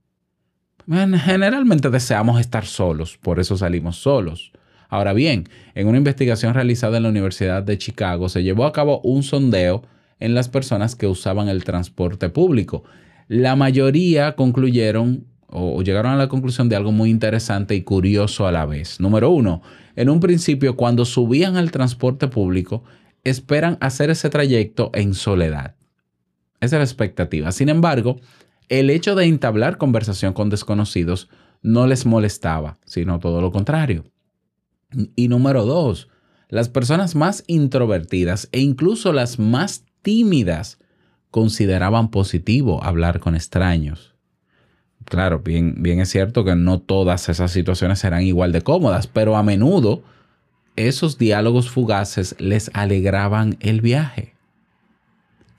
generalmente 0.88 1.90
deseamos 1.90 2.40
estar 2.40 2.66
solos, 2.66 3.18
por 3.18 3.40
eso 3.40 3.58
salimos 3.58 3.98
solos. 3.98 4.52
Ahora 4.88 5.14
bien, 5.14 5.48
en 5.76 5.88
una 5.88 6.00
investigación 6.00 6.56
realizada 6.56 6.98
en 6.98 7.04
la 7.04 7.10
Universidad 7.10 7.62
de 7.62 7.78
Chicago 7.78 8.28
se 8.28 8.42
llevó 8.42 8.66
a 8.66 8.74
cabo 8.74 9.02
un 9.02 9.22
sondeo 9.22 9.84
en 10.20 10.34
las 10.34 10.50
personas 10.50 10.96
que 10.96 11.06
usaban 11.06 11.48
el 11.48 11.64
transporte 11.64 12.30
público. 12.30 12.84
La 13.28 13.56
mayoría 13.56 14.36
concluyeron 14.36 15.29
o, 15.52 15.82
llegaron 15.82 16.12
a 16.12 16.18
la 16.18 16.30
conclusión 16.30 16.70
de 16.70 16.76
algo 16.76 16.92
muy 16.92 17.10
interesante 17.10 17.76
y 17.76 17.82
curioso 17.82 18.48
a 18.48 18.52
la 18.52 18.66
vez. 18.66 19.00
Número 19.00 19.30
uno, 19.30 19.62
en 19.96 20.10
un 20.10 20.20
principio 20.20 20.76
cuando 20.76 21.06
subían 21.06 21.58
al 21.58 21.72
transporte 21.72 22.28
público, 22.28 22.84
esperan 23.24 23.78
hacer 23.82 24.10
ese 24.10 24.30
trayecto 24.30 24.92
en 24.94 25.14
soledad. 25.14 25.76
Esa 26.62 26.76
es 26.76 26.80
la 26.80 26.84
expectativa. 26.84 27.52
Sin 27.52 27.70
embargo, 27.70 28.20
el 28.70 28.90
hecho 28.90 29.16
de 29.16 29.26
entablar 29.26 29.78
conversación 29.78 30.34
con 30.34 30.50
desconocidos 30.50 31.30
no 31.62 31.88
les 31.88 32.06
molestaba, 32.06 32.78
sino 32.86 33.20
todo 33.20 33.42
lo 33.42 33.52
contrario. 33.52 34.06
Y 35.16 35.28
número 35.28 35.66
dos, 35.66 36.08
las 36.48 36.70
personas 36.70 37.16
más 37.16 37.44
introvertidas 37.48 38.50
e 38.52 38.60
incluso 38.60 39.14
las 39.14 39.40
más 39.40 39.84
tímidas 40.02 40.80
consideraban 41.32 42.10
positivo 42.10 42.84
hablar 42.84 43.20
con 43.20 43.36
extraños 43.36 44.09
claro, 45.06 45.40
bien, 45.40 45.76
bien 45.80 46.00
es 46.00 46.10
cierto 46.10 46.44
que 46.46 46.56
no 46.56 46.80
todas 46.80 47.30
esas 47.30 47.52
situaciones 47.52 48.00
serán 48.00 48.24
igual 48.24 48.52
de 48.52 48.62
cómodas, 48.62 49.08
pero 49.08 49.36
a 49.36 49.44
menudo 49.44 50.04
esos 50.76 51.18
diálogos 51.18 51.70
fugaces 51.70 52.36
les 52.40 52.72
alegraban 52.74 53.58
el 53.60 53.82
viaje. 53.82 54.34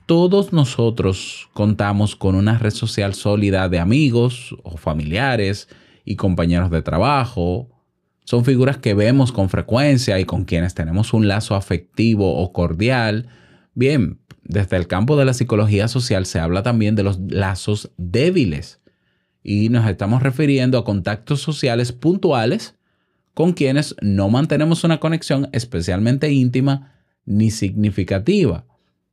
Todos 0.07 0.51
nosotros 0.51 1.49
contamos 1.53 2.15
con 2.15 2.35
una 2.35 2.57
red 2.57 2.71
social 2.71 3.13
sólida 3.13 3.69
de 3.69 3.79
amigos 3.79 4.55
o 4.63 4.77
familiares 4.77 5.69
y 6.03 6.15
compañeros 6.15 6.71
de 6.71 6.81
trabajo. 6.81 7.69
Son 8.25 8.43
figuras 8.43 8.77
que 8.77 8.93
vemos 8.93 9.31
con 9.31 9.49
frecuencia 9.49 10.19
y 10.19 10.25
con 10.25 10.43
quienes 10.43 10.73
tenemos 10.73 11.13
un 11.13 11.27
lazo 11.27 11.55
afectivo 11.55 12.37
o 12.41 12.51
cordial. 12.51 13.29
Bien, 13.73 14.19
desde 14.43 14.75
el 14.75 14.87
campo 14.87 15.15
de 15.15 15.25
la 15.25 15.33
psicología 15.33 15.87
social 15.87 16.25
se 16.25 16.39
habla 16.39 16.63
también 16.63 16.95
de 16.95 17.03
los 17.03 17.19
lazos 17.19 17.91
débiles 17.97 18.80
y 19.43 19.69
nos 19.69 19.89
estamos 19.89 20.21
refiriendo 20.21 20.77
a 20.77 20.85
contactos 20.85 21.41
sociales 21.41 21.91
puntuales 21.91 22.75
con 23.33 23.53
quienes 23.53 23.95
no 24.01 24.29
mantenemos 24.29 24.83
una 24.83 24.99
conexión 24.99 25.49
especialmente 25.51 26.31
íntima 26.31 26.93
ni 27.25 27.51
significativa. 27.51 28.65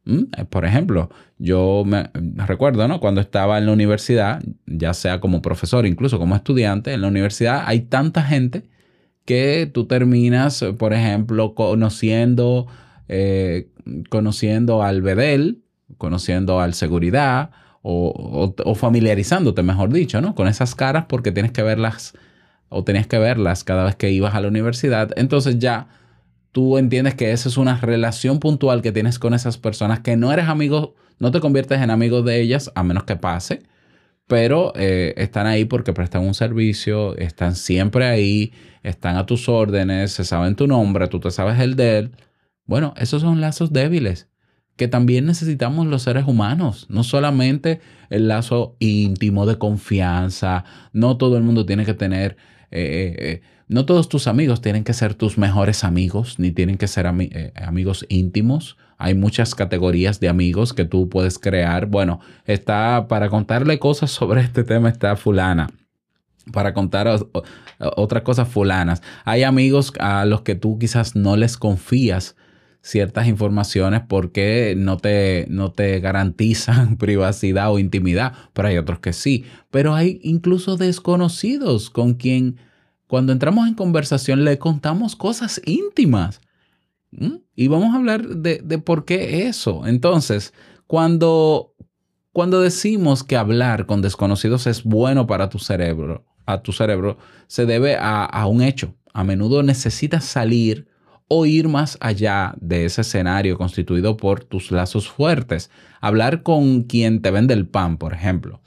¿Mm? 0.05 0.25
Eh, 0.37 0.45
por 0.49 0.65
ejemplo, 0.65 1.11
yo 1.39 1.85
me, 1.87 2.11
recuerdo, 2.47 2.89
¿no? 2.89 3.01
Cuando 3.01 3.21
estaba 3.21 3.59
en 3.59 3.67
la 3.67 3.73
universidad, 3.73 4.43
ya 4.67 4.95
sea 4.95 5.21
como 5.21 5.43
profesor, 5.43 5.87
incluso 5.87 6.19
como 6.19 6.35
estudiante, 6.35 6.93
en 6.93 7.03
la 7.03 7.09
universidad 7.09 7.65
hay 7.67 7.81
tanta 7.81 8.23
gente 8.23 8.65
que 9.25 9.71
tú 9.73 9.87
terminas, 9.87 10.65
por 10.79 10.95
ejemplo, 10.95 11.55
conociendo, 11.55 12.67
eh, 13.09 13.69
conociendo 14.09 14.83
al 14.83 15.03
bedel, 15.03 15.63
conociendo 15.99 16.61
al 16.61 16.73
seguridad, 16.73 17.51
o, 17.83 18.75
familiarizándote, 18.75 19.63
mejor 19.63 19.93
dicho, 19.93 20.21
¿no? 20.21 20.35
Con 20.35 20.49
esas 20.49 20.75
caras 20.75 21.07
porque 21.09 21.33
tienes 21.33 21.53
que 21.53 21.63
verlas 21.63 22.15
o 22.69 22.85
tenías 22.85 23.07
que 23.07 23.19
verlas 23.19 23.65
cada 23.65 23.85
vez 23.85 23.97
que 23.97 24.11
ibas 24.11 24.35
a 24.35 24.41
la 24.41 24.49
universidad, 24.49 25.11
entonces 25.17 25.59
ya 25.59 25.89
tú 26.53 26.77
entiendes 26.77 27.15
que 27.15 27.33
esa 27.33 27.49
es 27.49 27.57
una 27.57 27.77
relación 27.81 28.41
puntual 28.41 28.83
que 28.83 28.93
tienes 28.93 29.19
con 29.19 29.33
esas 29.33 29.57
personas 29.59 30.01
que 30.01 30.17
no 30.17 30.33
eres 30.33 30.49
amigo, 30.49 30.95
no 31.19 31.31
te 31.31 31.41
conviertes 31.41 31.81
en 31.81 31.91
amigo 31.91 32.23
de 32.23 32.41
ellas 32.41 32.71
a 32.75 32.83
menos 32.83 33.05
que 33.05 33.17
pase, 33.17 33.63
pero 34.27 34.73
eh, 34.77 35.15
están 35.17 35.47
ahí 35.47 35.65
porque 35.65 35.95
prestan 35.95 36.27
un 36.27 36.35
servicio, 36.35 37.17
están 37.17 37.55
siempre 37.55 38.05
ahí, 38.05 38.53
están 38.83 39.17
a 39.17 39.25
tus 39.25 39.49
órdenes, 39.49 40.13
se 40.13 40.25
saben 40.25 40.55
tu 40.55 40.67
nombre, 40.67 41.09
tú 41.09 41.21
te 41.21 41.31
sabes 41.31 41.59
el 41.61 41.77
de 41.77 41.99
él. 41.99 42.11
Bueno, 42.67 42.93
esos 42.99 43.23
son 43.23 43.41
lazos 43.41 43.73
débiles 43.73 44.29
que 44.79 44.89
también 44.89 45.27
necesitamos 45.27 45.87
los 45.87 46.03
seres 46.03 46.25
humanos, 46.27 46.87
no 46.89 47.05
solamente 47.05 47.81
el 48.09 48.29
lazo 48.29 48.77
íntimo 48.79 49.45
de 49.45 49.59
confianza, 49.59 50.65
no 50.95 51.19
todo 51.19 51.37
el 51.37 51.43
mundo 51.43 51.67
tiene 51.67 51.85
que 51.85 51.93
tener, 51.93 52.39
eh, 52.71 53.15
eh, 53.19 53.43
no 53.69 53.85
todos 53.85 54.09
tus 54.09 54.27
amigos 54.27 54.63
tienen 54.63 54.85
que 54.85 54.95
ser 54.95 55.13
tus 55.13 55.37
mejores 55.37 55.85
amigos, 55.85 56.39
ni 56.39 56.53
tienen 56.53 56.79
que 56.79 56.89
ser 56.89 57.07
amigos 57.07 58.07
íntimos 58.09 58.79
hay 58.99 59.15
muchas 59.15 59.55
categorías 59.55 60.19
de 60.19 60.29
amigos 60.29 60.75
que 60.75 60.85
tú 60.85 61.09
puedes 61.09 61.39
crear. 61.39 61.87
Bueno, 61.87 62.19
está 62.45 63.07
para 63.09 63.31
contarle 63.31 63.79
cosas 63.79 64.11
sobre 64.11 64.41
este 64.41 64.65
tema 64.65 64.89
está 64.89 65.15
fulana. 65.15 65.71
Para 66.53 66.75
contar 66.75 67.09
otras 67.79 68.23
cosas 68.25 68.49
fulanas. 68.49 69.03
Hay 69.25 69.45
amigos 69.45 69.93
a 70.01 70.25
los 70.25 70.41
que 70.41 70.57
tú 70.57 70.79
quizás 70.79 71.15
no 71.15 71.37
les 71.37 71.57
confías 71.57 72.35
ciertas 72.89 73.29
informaciones 73.29 74.01
porque 74.09 74.75
no 74.75 74.97
te, 74.97 75.47
no 75.51 75.73
te 75.73 76.01
garantizan 76.01 76.97
privacidad 76.99 77.71
o 77.71 77.79
intimidad, 77.79 78.33
pero 78.55 78.69
hay 78.69 78.79
otros 78.79 79.01
que 79.01 79.13
sí. 79.13 79.45
Pero 79.71 79.95
hay 79.95 80.21
incluso 80.23 80.79
desconocidos 80.79 81.91
con 81.91 82.15
quien 82.15 82.57
cuando 83.07 83.33
entramos 83.33 83.69
en 83.69 83.75
conversación 83.75 84.45
le 84.45 84.59
contamos 84.59 85.17
cosas 85.17 85.61
íntimas. 85.67 86.41
Y 87.55 87.69
vamos 87.69 87.95
a 87.95 87.99
hablar 87.99 88.27
de, 88.27 88.79
por 88.79 89.05
qué 89.05 89.49
eso. 89.49 89.87
Entonces, 89.87 90.55
cuando, 90.87 91.75
cuando 92.33 92.61
decimos 92.61 93.23
que 93.23 93.37
hablar 93.37 93.87
con 93.87 94.03
desconocidos 94.03 94.67
es 94.67 94.85
bueno 94.85 95.27
para 95.27 95.49
tu 95.49 95.59
cerebro, 95.59 96.27
a 96.47 96.63
tu 96.63 96.73
cerebro, 96.73 97.19
se 97.47 97.67
debe 97.67 97.97
a, 97.97 98.25
a 98.25 98.47
un 98.47 98.63
hecho. 98.63 98.95
A 99.13 99.25
menudo 99.25 99.63
necesitas 99.63 100.25
salir 100.25 100.89
o 101.29 101.47
ir 101.47 101.69
más 101.69 101.99
allá 102.01 102.55
de 102.61 102.85
ese 102.87 103.03
escenario 103.03 103.59
constituido 103.59 104.17
por 104.17 104.45
tus 104.45 104.71
lazos 104.71 105.09
fuertes. 105.09 105.71
Hablar 106.01 106.43
con 106.43 106.85
quien 106.85 107.23
te 107.23 107.31
vende 107.31 107.55
el 107.55 107.67
pan, 107.67 107.99
por 107.99 108.15
ejemplo 108.15 108.61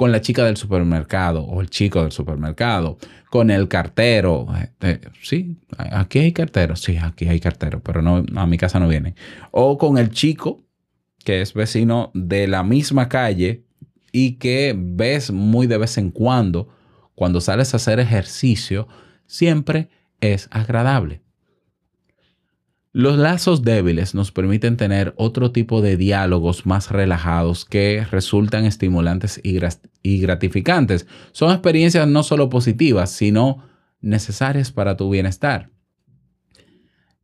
con 0.00 0.12
la 0.12 0.22
chica 0.22 0.46
del 0.46 0.56
supermercado 0.56 1.42
o 1.42 1.60
el 1.60 1.68
chico 1.68 2.00
del 2.00 2.10
supermercado, 2.10 2.96
con 3.28 3.50
el 3.50 3.68
cartero. 3.68 4.46
Eh, 4.80 4.98
sí, 5.20 5.58
aquí 5.76 6.20
hay 6.20 6.32
cartero, 6.32 6.74
sí, 6.74 6.96
aquí 6.96 7.28
hay 7.28 7.38
cartero, 7.38 7.82
pero 7.82 8.00
no, 8.00 8.24
a 8.34 8.46
mi 8.46 8.56
casa 8.56 8.80
no 8.80 8.88
vienen. 8.88 9.14
O 9.50 9.76
con 9.76 9.98
el 9.98 10.08
chico 10.08 10.64
que 11.22 11.42
es 11.42 11.52
vecino 11.52 12.10
de 12.14 12.48
la 12.48 12.62
misma 12.62 13.10
calle 13.10 13.66
y 14.10 14.36
que 14.36 14.74
ves 14.74 15.32
muy 15.32 15.66
de 15.66 15.76
vez 15.76 15.98
en 15.98 16.10
cuando, 16.10 16.70
cuando 17.14 17.42
sales 17.42 17.74
a 17.74 17.76
hacer 17.76 18.00
ejercicio, 18.00 18.88
siempre 19.26 19.90
es 20.22 20.48
agradable. 20.50 21.20
Los 22.92 23.18
lazos 23.18 23.62
débiles 23.62 24.14
nos 24.14 24.32
permiten 24.32 24.76
tener 24.76 25.14
otro 25.16 25.52
tipo 25.52 25.80
de 25.80 25.96
diálogos 25.96 26.66
más 26.66 26.90
relajados 26.90 27.64
que 27.64 28.04
resultan 28.10 28.64
estimulantes 28.64 29.40
y 29.42 30.20
gratificantes. 30.20 31.06
Son 31.30 31.52
experiencias 31.52 32.08
no 32.08 32.24
solo 32.24 32.48
positivas, 32.48 33.12
sino 33.12 33.64
necesarias 34.00 34.72
para 34.72 34.96
tu 34.96 35.08
bienestar. 35.08 35.70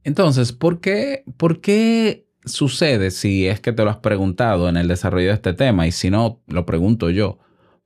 Entonces, 0.05 0.53
¿por 0.53 0.81
qué, 0.81 1.25
¿por 1.37 1.61
qué 1.61 2.29
sucede, 2.45 3.11
si 3.11 3.49
es 3.49 3.61
que 3.61 3.73
te 3.73 3.83
lo 3.83 3.91
has 3.91 3.97
preguntado 3.97 4.69
en 4.69 4.77
el 4.77 4.87
desarrollo 4.87 5.29
de 5.29 5.35
este 5.35 5.53
tema, 5.53 5.89
y 5.89 5.93
si 5.93 6.11
no, 6.11 6.43
lo 6.47 6.65
pregunto 6.65 7.11
yo, 7.11 7.41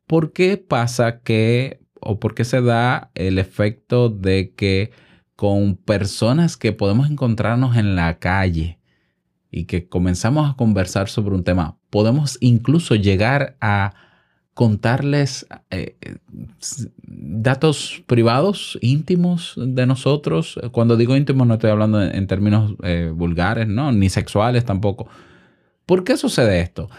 ¿por 0.07 0.33
qué 0.33 0.59
pasa 0.59 1.23
que, 1.23 1.81
o 1.99 2.21
por 2.21 2.35
qué 2.35 2.45
se 2.45 2.61
da 2.61 3.11
el 3.15 3.39
efecto 3.39 4.11
de 4.11 4.53
que 4.55 4.91
con 5.41 5.75
personas 5.75 6.59
que 6.59 6.73
podemos 6.73 7.09
encontrarnos 7.09 7.79
en 7.79 7.97
la 7.97 8.19
calle 8.19 8.79
y 9.51 9.65
que 9.65 9.89
comenzamos 9.89 10.51
a 10.51 10.55
conversar 10.55 11.09
sobre 11.09 11.35
un 11.35 11.45
tema, 11.45 11.79
podemos 11.89 12.37
incluso 12.43 12.95
llegar 12.95 13.57
a 13.59 13.95
contarles 14.53 15.47
eh, 15.71 15.97
datos 17.01 18.03
privados, 18.07 18.79
íntimos 18.83 19.55
de 19.57 19.87
nosotros. 19.87 20.61
Cuando 20.73 20.99
digo 20.99 21.17
íntimos 21.17 21.47
no 21.47 21.55
estoy 21.55 21.71
hablando 21.71 22.03
en, 22.03 22.27
términos 22.27 22.75
eh, 22.83 23.11
vulgares, 23.11 23.67
¿no? 23.67 23.93
ni 23.93 24.11
sexuales 24.11 24.67
tampoco. 24.67 25.09
¿Por 25.87 26.05
qué 26.05 26.19
sucede 26.19 26.61
esto? 26.61 26.91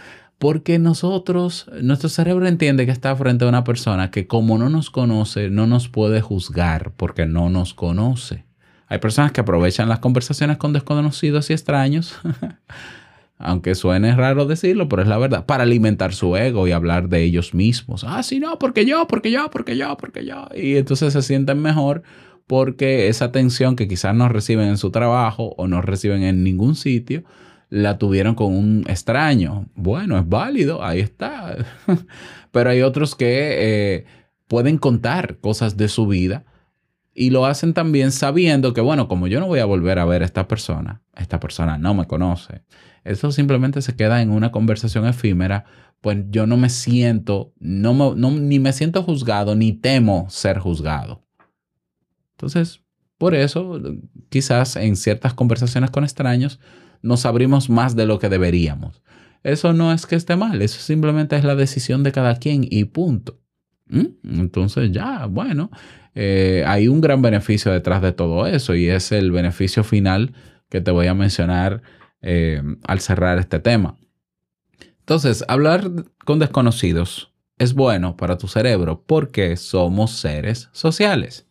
Porque 0.41 0.79
nosotros, 0.79 1.67
nuestro 1.83 2.09
cerebro 2.09 2.47
entiende 2.47 2.87
que 2.87 2.91
está 2.91 3.15
frente 3.15 3.45
a 3.45 3.47
una 3.47 3.63
persona 3.63 4.09
que 4.09 4.25
como 4.25 4.57
no 4.57 4.69
nos 4.69 4.89
conoce, 4.89 5.51
no 5.51 5.67
nos 5.67 5.87
puede 5.87 6.19
juzgar 6.19 6.93
porque 6.97 7.27
no 7.27 7.51
nos 7.51 7.75
conoce. 7.75 8.43
Hay 8.87 8.97
personas 8.97 9.33
que 9.33 9.41
aprovechan 9.41 9.87
las 9.87 9.99
conversaciones 9.99 10.57
con 10.57 10.73
desconocidos 10.73 11.51
y 11.51 11.53
extraños, 11.53 12.19
aunque 13.37 13.75
suene 13.75 14.15
raro 14.15 14.47
decirlo, 14.47 14.89
pero 14.89 15.03
es 15.03 15.07
la 15.07 15.19
verdad, 15.19 15.45
para 15.45 15.61
alimentar 15.61 16.11
su 16.11 16.35
ego 16.35 16.67
y 16.67 16.71
hablar 16.71 17.07
de 17.07 17.21
ellos 17.21 17.53
mismos. 17.53 18.03
Ah, 18.03 18.23
sí, 18.23 18.39
no, 18.39 18.57
porque 18.57 18.83
yo, 18.83 19.05
porque 19.05 19.29
yo, 19.29 19.51
porque 19.51 19.77
yo, 19.77 19.95
porque 19.95 20.25
yo. 20.25 20.47
Y 20.55 20.77
entonces 20.77 21.13
se 21.13 21.21
sienten 21.21 21.61
mejor 21.61 22.01
porque 22.47 23.09
esa 23.09 23.25
atención 23.25 23.75
que 23.75 23.87
quizás 23.87 24.15
no 24.15 24.27
reciben 24.27 24.69
en 24.69 24.79
su 24.79 24.89
trabajo 24.89 25.53
o 25.57 25.67
no 25.67 25.83
reciben 25.83 26.23
en 26.23 26.43
ningún 26.43 26.73
sitio, 26.73 27.25
la 27.71 27.97
tuvieron 27.97 28.35
con 28.35 28.53
un 28.53 28.83
extraño. 28.87 29.65
Bueno, 29.75 30.19
es 30.19 30.27
válido, 30.27 30.83
ahí 30.83 30.99
está. 30.99 31.55
Pero 32.51 32.69
hay 32.69 32.81
otros 32.81 33.15
que 33.15 33.95
eh, 33.95 34.05
pueden 34.47 34.77
contar 34.77 35.37
cosas 35.37 35.77
de 35.77 35.87
su 35.87 36.05
vida 36.05 36.43
y 37.13 37.29
lo 37.29 37.45
hacen 37.45 37.73
también 37.73 38.11
sabiendo 38.11 38.73
que, 38.73 38.81
bueno, 38.81 39.07
como 39.07 39.27
yo 39.27 39.39
no 39.39 39.47
voy 39.47 39.59
a 39.59 39.65
volver 39.65 39.99
a 39.99 40.05
ver 40.05 40.21
a 40.21 40.25
esta 40.25 40.49
persona, 40.49 41.01
esta 41.15 41.39
persona 41.39 41.77
no 41.77 41.93
me 41.93 42.07
conoce, 42.07 42.61
eso 43.05 43.31
simplemente 43.31 43.81
se 43.81 43.95
queda 43.95 44.21
en 44.21 44.31
una 44.31 44.51
conversación 44.51 45.07
efímera, 45.07 45.63
pues 46.01 46.17
yo 46.29 46.47
no 46.47 46.57
me 46.57 46.69
siento, 46.69 47.53
no, 47.57 48.15
no 48.15 48.31
ni 48.31 48.59
me 48.59 48.73
siento 48.73 49.01
juzgado, 49.01 49.55
ni 49.55 49.71
temo 49.71 50.27
ser 50.29 50.59
juzgado. 50.59 51.23
Entonces, 52.31 52.81
por 53.17 53.33
eso, 53.33 53.79
quizás 54.29 54.75
en 54.75 54.97
ciertas 54.97 55.33
conversaciones 55.33 55.89
con 55.89 56.03
extraños, 56.03 56.59
nos 57.01 57.25
abrimos 57.25 57.69
más 57.69 57.95
de 57.95 58.05
lo 58.05 58.19
que 58.19 58.29
deberíamos. 58.29 59.01
Eso 59.43 59.73
no 59.73 59.91
es 59.91 60.05
que 60.05 60.15
esté 60.15 60.35
mal, 60.35 60.61
eso 60.61 60.79
simplemente 60.79 61.35
es 61.35 61.43
la 61.43 61.55
decisión 61.55 62.03
de 62.03 62.11
cada 62.11 62.35
quien 62.35 62.65
y 62.69 62.85
punto. 62.85 63.39
¿Mm? 63.87 64.39
Entonces 64.39 64.91
ya, 64.91 65.25
bueno, 65.25 65.71
eh, 66.13 66.63
hay 66.67 66.87
un 66.87 67.01
gran 67.01 67.21
beneficio 67.21 67.71
detrás 67.71 68.01
de 68.01 68.11
todo 68.11 68.45
eso 68.45 68.75
y 68.75 68.87
es 68.87 69.11
el 69.11 69.31
beneficio 69.31 69.83
final 69.83 70.33
que 70.69 70.81
te 70.81 70.91
voy 70.91 71.07
a 71.07 71.13
mencionar 71.13 71.81
eh, 72.21 72.61
al 72.83 72.99
cerrar 72.99 73.39
este 73.39 73.59
tema. 73.59 73.97
Entonces, 74.99 75.43
hablar 75.47 75.89
con 76.23 76.39
desconocidos 76.39 77.33
es 77.57 77.73
bueno 77.73 78.15
para 78.15 78.37
tu 78.37 78.47
cerebro 78.47 79.03
porque 79.05 79.57
somos 79.57 80.11
seres 80.11 80.69
sociales. 80.71 81.47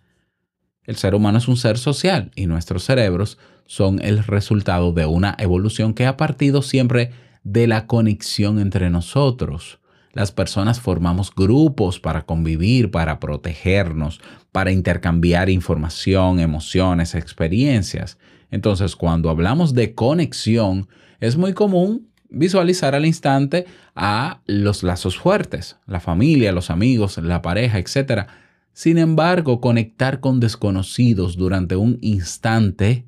El 0.85 0.97
ser 0.97 1.15
humano 1.15 1.39
es 1.39 1.49
un 1.49 1.57
ser 1.57 1.77
social 1.77 2.31
y 2.35 2.47
nuestros 2.47 2.85
cerebros 2.85 3.39
son 3.71 4.01
el 4.03 4.25
resultado 4.25 4.91
de 4.91 5.07
una 5.07 5.37
evolución 5.39 5.95
que 5.95 6.05
ha 6.05 6.17
partido 6.17 6.61
siempre 6.61 7.13
de 7.45 7.69
la 7.69 7.87
conexión 7.87 8.59
entre 8.59 8.91
nosotros. 8.91 9.79
Las 10.13 10.33
personas 10.33 10.81
formamos 10.81 11.33
grupos 11.33 12.01
para 12.01 12.23
convivir, 12.23 12.91
para 12.91 13.21
protegernos, 13.21 14.21
para 14.51 14.73
intercambiar 14.73 15.51
información, 15.51 16.41
emociones, 16.41 17.15
experiencias. 17.15 18.19
Entonces, 18.51 18.97
cuando 18.97 19.31
hablamos 19.31 19.73
de 19.73 19.95
conexión, 19.95 20.89
es 21.21 21.37
muy 21.37 21.53
común 21.53 22.09
visualizar 22.29 22.97
al 22.97 23.07
instante 23.07 23.67
a 23.95 24.41
los 24.47 24.83
lazos 24.83 25.17
fuertes, 25.17 25.77
la 25.87 26.01
familia, 26.01 26.51
los 26.51 26.71
amigos, 26.71 27.19
la 27.19 27.41
pareja, 27.41 27.79
etc. 27.79 28.27
Sin 28.73 28.99
embargo, 28.99 29.61
conectar 29.61 30.19
con 30.19 30.41
desconocidos 30.41 31.37
durante 31.37 31.77
un 31.77 31.99
instante 32.01 33.07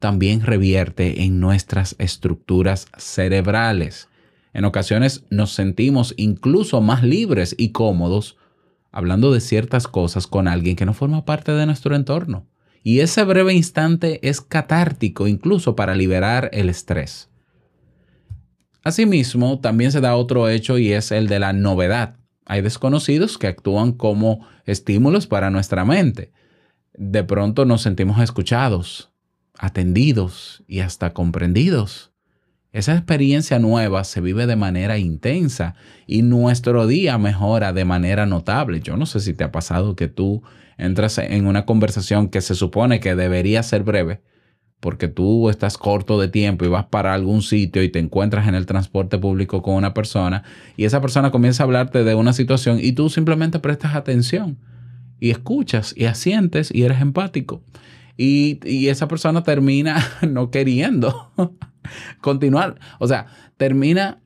también 0.00 0.40
revierte 0.40 1.22
en 1.22 1.38
nuestras 1.38 1.94
estructuras 1.98 2.88
cerebrales. 2.96 4.08
En 4.52 4.64
ocasiones 4.64 5.24
nos 5.30 5.52
sentimos 5.52 6.14
incluso 6.16 6.80
más 6.80 7.04
libres 7.04 7.54
y 7.56 7.70
cómodos 7.70 8.36
hablando 8.90 9.30
de 9.30 9.40
ciertas 9.40 9.86
cosas 9.86 10.26
con 10.26 10.48
alguien 10.48 10.74
que 10.74 10.86
no 10.86 10.94
forma 10.94 11.24
parte 11.24 11.52
de 11.52 11.66
nuestro 11.66 11.94
entorno. 11.94 12.46
Y 12.82 13.00
ese 13.00 13.22
breve 13.24 13.52
instante 13.52 14.26
es 14.26 14.40
catártico 14.40 15.28
incluso 15.28 15.76
para 15.76 15.94
liberar 15.94 16.48
el 16.54 16.70
estrés. 16.70 17.28
Asimismo, 18.82 19.60
también 19.60 19.92
se 19.92 20.00
da 20.00 20.16
otro 20.16 20.48
hecho 20.48 20.78
y 20.78 20.92
es 20.92 21.12
el 21.12 21.28
de 21.28 21.38
la 21.38 21.52
novedad. 21.52 22.16
Hay 22.46 22.62
desconocidos 22.62 23.36
que 23.36 23.48
actúan 23.48 23.92
como 23.92 24.46
estímulos 24.64 25.26
para 25.26 25.50
nuestra 25.50 25.84
mente. 25.84 26.32
De 26.94 27.22
pronto 27.22 27.66
nos 27.66 27.82
sentimos 27.82 28.18
escuchados, 28.20 29.10
atendidos 29.60 30.64
y 30.66 30.80
hasta 30.80 31.12
comprendidos. 31.12 32.12
Esa 32.72 32.94
experiencia 32.94 33.58
nueva 33.58 34.04
se 34.04 34.20
vive 34.20 34.46
de 34.46 34.56
manera 34.56 34.96
intensa 34.96 35.74
y 36.06 36.22
nuestro 36.22 36.86
día 36.86 37.18
mejora 37.18 37.72
de 37.72 37.84
manera 37.84 38.24
notable. 38.26 38.80
Yo 38.80 38.96
no 38.96 39.04
sé 39.06 39.20
si 39.20 39.34
te 39.34 39.44
ha 39.44 39.52
pasado 39.52 39.96
que 39.96 40.08
tú 40.08 40.42
entras 40.78 41.18
en 41.18 41.46
una 41.46 41.66
conversación 41.66 42.28
que 42.28 42.40
se 42.40 42.54
supone 42.54 43.00
que 43.00 43.14
debería 43.14 43.62
ser 43.62 43.82
breve, 43.82 44.22
porque 44.78 45.08
tú 45.08 45.50
estás 45.50 45.76
corto 45.76 46.18
de 46.18 46.28
tiempo 46.28 46.64
y 46.64 46.68
vas 46.68 46.86
para 46.86 47.12
algún 47.12 47.42
sitio 47.42 47.82
y 47.82 47.90
te 47.90 47.98
encuentras 47.98 48.48
en 48.48 48.54
el 48.54 48.64
transporte 48.64 49.18
público 49.18 49.60
con 49.60 49.74
una 49.74 49.92
persona 49.92 50.42
y 50.76 50.84
esa 50.84 51.02
persona 51.02 51.30
comienza 51.30 51.64
a 51.64 51.66
hablarte 51.66 52.02
de 52.02 52.14
una 52.14 52.32
situación 52.32 52.78
y 52.80 52.92
tú 52.92 53.10
simplemente 53.10 53.58
prestas 53.58 53.94
atención 53.94 54.56
y 55.18 55.30
escuchas 55.30 55.92
y 55.94 56.06
asientes 56.06 56.74
y 56.74 56.84
eres 56.84 57.02
empático. 57.02 57.62
Y, 58.16 58.88
esa 58.88 59.08
persona 59.08 59.42
termina 59.42 59.96
no 60.28 60.50
queriendo 60.50 61.32
continuar. 62.20 62.78
O 62.98 63.06
sea, 63.06 63.26
termina 63.56 64.20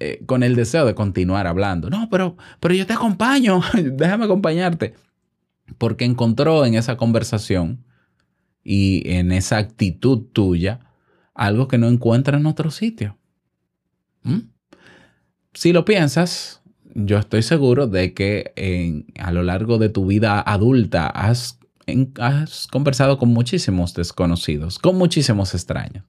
eh, 0.00 0.22
con 0.26 0.42
el 0.42 0.56
deseo 0.56 0.84
de 0.84 0.94
continuar 0.94 1.46
hablando. 1.46 1.90
No, 1.90 2.08
pero, 2.10 2.36
pero 2.60 2.74
yo 2.74 2.86
te 2.86 2.92
acompaño, 2.92 3.60
déjame 3.74 4.24
acompañarte. 4.24 4.94
Porque 5.78 6.04
encontró 6.04 6.64
en 6.64 6.74
esa 6.74 6.96
conversación 6.96 7.84
y 8.62 9.02
en 9.10 9.32
esa 9.32 9.58
actitud 9.58 10.26
tuya 10.32 10.80
algo 11.34 11.68
que 11.68 11.78
no 11.78 11.88
encuentra 11.88 12.38
en 12.38 12.46
otro 12.46 12.70
sitio. 12.70 13.18
¿Mm? 14.22 14.48
Si 15.54 15.72
lo 15.72 15.84
piensas, 15.84 16.62
yo 16.94 17.18
estoy 17.18 17.42
seguro 17.42 17.86
de 17.86 18.14
que 18.14 19.04
a 19.18 19.32
lo 19.32 19.42
largo 19.42 19.78
de 19.78 19.88
tu 19.88 20.06
vida 20.06 20.40
adulta 20.40 21.06
has, 21.08 21.58
has 22.18 22.66
conversado 22.66 23.18
con 23.18 23.30
muchísimos 23.30 23.94
desconocidos, 23.94 24.78
con 24.78 24.96
muchísimos 24.96 25.54
extraños. 25.54 26.04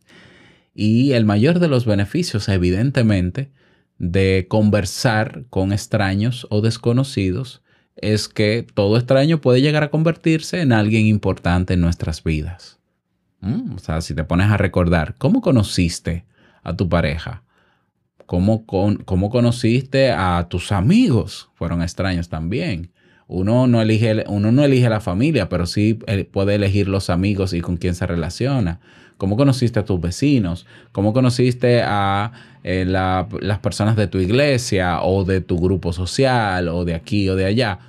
Y 0.73 1.13
el 1.13 1.25
mayor 1.25 1.59
de 1.59 1.67
los 1.67 1.85
beneficios, 1.85 2.49
evidentemente, 2.49 3.51
de 3.97 4.45
conversar 4.49 5.45
con 5.49 5.71
extraños 5.73 6.47
o 6.49 6.61
desconocidos 6.61 7.63
es 7.95 8.27
que 8.27 8.65
todo 8.73 8.97
extraño 8.97 9.41
puede 9.41 9.61
llegar 9.61 9.83
a 9.83 9.89
convertirse 9.89 10.61
en 10.61 10.71
alguien 10.71 11.07
importante 11.07 11.73
en 11.73 11.81
nuestras 11.81 12.23
vidas. 12.23 12.79
Mm, 13.41 13.73
o 13.75 13.79
sea, 13.79 14.01
si 14.01 14.13
te 14.13 14.23
pones 14.23 14.51
a 14.51 14.57
recordar, 14.57 15.15
¿cómo 15.17 15.41
conociste 15.41 16.25
a 16.63 16.75
tu 16.75 16.89
pareja? 16.89 17.43
¿Cómo, 18.25 18.65
¿Cómo, 18.65 19.29
conociste 19.29 20.11
a 20.11 20.47
tus 20.49 20.71
amigos? 20.71 21.49
Fueron 21.55 21.81
extraños 21.81 22.27
también. 22.27 22.91
Uno 23.27 23.67
no, 23.67 23.81
elige, 23.81 24.23
uno 24.27 24.51
no 24.51 24.63
elige 24.63 24.89
la 24.89 25.01
familia, 25.01 25.49
pero 25.49 25.65
sí 25.65 25.99
eh, 26.07 26.23
puede 26.23 26.55
elegir 26.55 26.87
los 26.87 27.09
amigos 27.09 27.53
y 27.53 27.61
con 27.61 27.77
quién 27.77 27.93
se 27.93 28.07
relaciona. 28.07 28.79
¿Cómo 29.17 29.35
conociste 29.35 29.79
a 29.79 29.85
tus 29.85 29.99
vecinos? 29.99 30.65
¿Cómo 30.91 31.11
conociste 31.11 31.81
a 31.83 32.31
eh, 32.63 32.85
las 32.85 33.59
personas 33.59 33.95
de 33.95 34.07
tu 34.07 34.19
iglesia 34.19 35.01
o 35.01 35.23
de 35.23 35.41
tu 35.41 35.57
grupo 35.57 35.91
social 35.91 36.67
o 36.69 36.85
de 36.85 36.93
aquí 36.93 37.27
o 37.27 37.35
de 37.35 37.45
allá? 37.45 37.79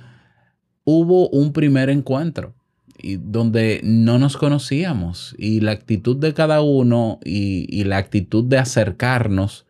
Hubo 0.83 1.29
un 1.29 1.53
primer 1.53 1.89
encuentro 1.89 2.55
y 3.01 3.17
donde 3.17 3.79
no 3.83 4.19
nos 4.19 4.37
conocíamos 4.37 5.35
y 5.37 5.61
la 5.61 5.71
actitud 5.71 6.17
de 6.17 6.33
cada 6.33 6.61
uno 6.61 7.19
y, 7.23 7.83
la 7.85 7.97
actitud 7.97 8.43
de 8.43 8.57
acercarnos 8.57 9.65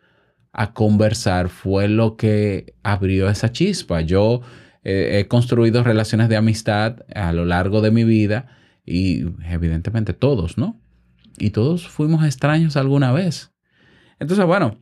a 0.51 0.73
conversar 0.73 1.49
fue 1.49 1.87
lo 1.87 2.17
que 2.17 2.73
abrió 2.83 3.29
esa 3.29 3.51
chispa. 3.51 4.01
Yo 4.01 4.41
eh, 4.83 5.19
he 5.19 5.27
construido 5.27 5.83
relaciones 5.83 6.29
de 6.29 6.37
amistad 6.37 7.05
a 7.13 7.33
lo 7.33 7.45
largo 7.45 7.81
de 7.81 7.91
mi 7.91 8.03
vida 8.03 8.47
y 8.85 9.25
evidentemente 9.49 10.13
todos, 10.13 10.57
¿no? 10.57 10.79
y 11.39 11.49
todos 11.51 11.87
fuimos 11.87 12.23
extraños 12.25 12.77
alguna 12.77 13.11
vez. 13.11 13.51
Entonces, 14.19 14.45
bueno, 14.45 14.77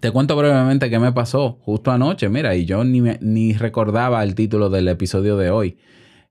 te 0.00 0.10
cuento 0.10 0.36
brevemente 0.36 0.88
qué 0.88 0.98
me 0.98 1.12
pasó 1.12 1.58
justo 1.62 1.90
anoche. 1.90 2.28
Mira, 2.28 2.54
y 2.54 2.64
yo 2.64 2.84
ni, 2.84 3.00
ni 3.20 3.52
recordaba 3.52 4.22
el 4.22 4.34
título 4.34 4.70
del 4.70 4.88
episodio 4.88 5.36
de 5.36 5.50
hoy. 5.50 5.78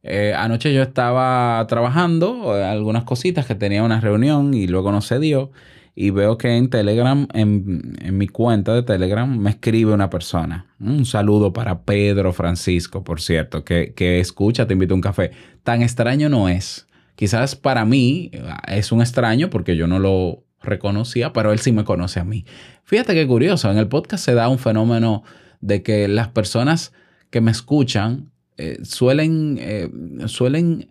Eh, 0.04 0.34
anoche 0.36 0.74
yo 0.74 0.82
estaba 0.82 1.64
trabajando 1.68 2.58
eh, 2.58 2.64
algunas 2.64 3.04
cositas 3.04 3.46
que 3.46 3.54
tenía 3.54 3.84
una 3.84 4.02
reunión 4.02 4.54
y 4.54 4.68
luego 4.68 4.92
no 4.92 5.02
se 5.02 5.20
dio. 5.20 5.52
Y 5.94 6.12
veo 6.12 6.38
que 6.38 6.56
en 6.56 6.70
Telegram, 6.70 7.28
en, 7.34 7.98
en, 8.02 8.18
mi 8.18 8.28
cuenta 8.28 8.74
de 8.74 8.84
Telegram, 8.84 9.38
me 9.38 9.50
escribe 9.50 9.94
una 9.94 10.10
persona. 10.10 10.68
Un 10.80 11.06
saludo 11.06 11.52
para 11.52 11.84
Pedro 11.84 12.32
Francisco, 12.32 13.04
por 13.04 13.20
cierto, 13.20 13.66
que, 13.66 13.94
que 13.94 14.20
escucha, 14.20 14.68
te 14.68 14.74
invito 14.74 14.94
a 14.94 14.96
un 14.96 15.02
café. 15.02 15.32
Tan 15.64 15.82
extraño 15.82 16.30
no 16.30 16.48
es. 16.48 16.88
Quizás 17.16 17.56
para 17.56 17.86
mí 17.86 18.32
es 18.68 18.92
un 18.92 19.02
extraño 19.02 19.50
porque 19.50 19.76
yo 19.76 19.86
no 19.86 20.00
lo 20.00 20.44
reconocía, 20.62 21.34
pero 21.34 21.52
él 21.52 21.60
sí 21.60 21.72
me 21.72 21.84
conoce 21.84 22.20
a 22.20 22.24
mí. 22.24 22.46
Fíjate 22.84 23.14
qué 23.14 23.28
curioso, 23.28 23.70
en 23.70 23.78
el 23.78 23.88
podcast 23.88 24.24
se 24.24 24.34
da 24.34 24.48
un 24.48 24.60
fenómeno 24.60 25.24
de 25.60 25.84
que 25.84 26.08
las 26.08 26.30
personas 26.30 26.94
que 27.30 27.42
me 27.42 27.52
escuchan 27.52 28.32
eh, 28.58 28.80
suelen, 28.84 29.58
eh, 29.60 29.90
suelen 30.28 30.88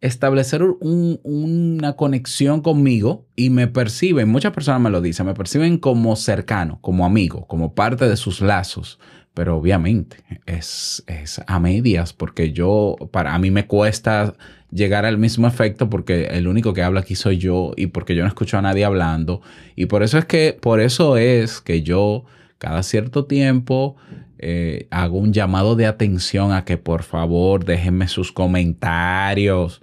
establecer 0.00 0.62
una 0.62 1.92
conexión 1.94 2.62
conmigo 2.62 3.26
y 3.36 3.50
me 3.50 3.66
perciben, 3.66 4.28
muchas 4.28 4.52
personas 4.52 4.80
me 4.80 4.90
lo 4.90 5.00
dicen, 5.00 5.26
me 5.26 5.34
perciben 5.34 5.78
como 5.78 6.16
cercano, 6.16 6.78
como 6.80 7.04
amigo, 7.04 7.46
como 7.46 7.74
parte 7.74 8.08
de 8.08 8.16
sus 8.16 8.40
lazos. 8.40 8.98
Pero 9.34 9.56
obviamente 9.56 10.16
es, 10.46 11.04
es 11.06 11.40
a 11.46 11.60
medias 11.60 12.12
porque 12.12 12.52
yo, 12.52 12.96
para 13.12 13.34
a 13.34 13.38
mí 13.38 13.50
me 13.50 13.66
cuesta 13.66 14.34
llegar 14.72 15.04
al 15.04 15.18
mismo 15.18 15.46
efecto 15.46 15.88
porque 15.88 16.24
el 16.26 16.48
único 16.48 16.72
que 16.72 16.82
habla 16.82 17.00
aquí 17.00 17.14
soy 17.14 17.38
yo 17.38 17.72
y 17.76 17.88
porque 17.88 18.14
yo 18.14 18.22
no 18.22 18.28
escucho 18.28 18.58
a 18.58 18.62
nadie 18.62 18.84
hablando. 18.84 19.40
Y 19.76 19.86
por 19.86 20.02
eso 20.02 20.18
es 20.18 20.24
que, 20.24 20.58
por 20.60 20.80
eso 20.80 21.16
es 21.16 21.60
que 21.60 21.82
yo 21.82 22.24
cada 22.58 22.82
cierto 22.82 23.24
tiempo 23.26 23.96
eh, 24.38 24.88
hago 24.90 25.18
un 25.18 25.32
llamado 25.32 25.76
de 25.76 25.86
atención 25.86 26.52
a 26.52 26.64
que 26.64 26.76
por 26.76 27.02
favor 27.02 27.64
déjenme 27.64 28.08
sus 28.08 28.32
comentarios. 28.32 29.82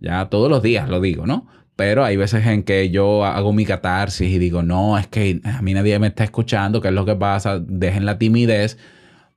Ya 0.00 0.28
todos 0.28 0.50
los 0.50 0.62
días 0.62 0.88
lo 0.88 1.00
digo, 1.00 1.26
¿no? 1.26 1.46
Pero 1.76 2.04
hay 2.04 2.16
veces 2.16 2.46
en 2.46 2.62
que 2.62 2.90
yo 2.90 3.24
hago 3.24 3.52
mi 3.52 3.64
catarsis 3.64 4.30
y 4.30 4.38
digo, 4.38 4.62
no, 4.62 4.98
es 4.98 5.06
que 5.06 5.40
a 5.44 5.62
mí 5.62 5.72
nadie 5.72 5.98
me 5.98 6.08
está 6.08 6.24
escuchando, 6.24 6.80
¿qué 6.80 6.88
es 6.88 6.94
lo 6.94 7.04
que 7.04 7.16
pasa? 7.16 7.58
Dejen 7.58 8.04
la 8.04 8.18
timidez 8.18 8.76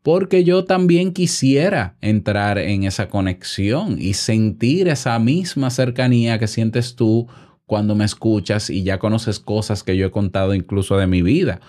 porque 0.04 0.43
yo 0.43 0.65
también 0.65 1.13
quisiera 1.13 1.95
entrar 2.02 2.58
en 2.58 2.84
esa 2.84 3.08
conexión 3.08 3.95
y 3.99 4.13
sentir 4.13 4.89
esa 4.89 5.17
misma 5.17 5.69
cercanía 5.69 6.38
que 6.38 6.47
sientes 6.47 6.95
tú 6.95 7.28
cuando 7.65 7.95
me 7.95 8.04
escuchas 8.04 8.69
y 8.69 8.84
ya 8.84 8.99
conoces 8.99 9.39
cosas 9.39 9.82
que 9.82 9.95
yo 9.95 10.06
he 10.06 10.12
contado 10.12 10.54
incluso 10.54 10.97
de 10.97 11.08
mi 11.08 11.21
vida. 11.21 11.62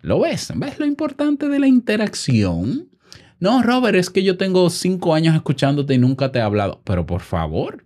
¿Lo 0.00 0.20
ves? 0.20 0.52
¿Ves 0.56 0.78
lo 0.78 0.86
importante 0.86 1.48
de 1.48 1.60
la 1.60 1.68
interacción? 1.68 2.88
No, 3.38 3.62
Robert, 3.62 3.96
es 3.96 4.08
que 4.08 4.22
yo 4.22 4.38
tengo 4.38 4.70
cinco 4.70 5.14
años 5.14 5.34
escuchándote 5.36 5.94
y 5.94 5.98
nunca 5.98 6.32
te 6.32 6.38
he 6.38 6.42
hablado. 6.42 6.80
Pero 6.84 7.04
por 7.04 7.20
favor, 7.20 7.84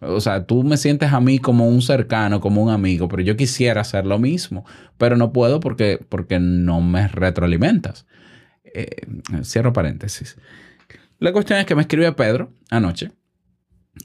o 0.00 0.20
sea, 0.20 0.46
tú 0.46 0.62
me 0.62 0.76
sientes 0.76 1.12
a 1.12 1.20
mí 1.20 1.38
como 1.38 1.68
un 1.68 1.82
cercano, 1.82 2.40
como 2.40 2.62
un 2.62 2.70
amigo, 2.70 3.08
pero 3.08 3.22
yo 3.22 3.36
quisiera 3.36 3.80
hacer 3.80 4.06
lo 4.06 4.18
mismo, 4.18 4.64
pero 4.98 5.16
no 5.16 5.32
puedo 5.32 5.60
porque, 5.60 5.98
porque 6.08 6.38
no 6.38 6.80
me 6.80 7.08
retroalimentas. 7.08 8.06
Eh, 8.64 9.06
cierro 9.42 9.72
paréntesis. 9.72 10.36
La 11.18 11.32
cuestión 11.32 11.58
es 11.58 11.66
que 11.66 11.74
me 11.74 11.82
escribe 11.82 12.12
Pedro 12.12 12.52
anoche 12.70 13.10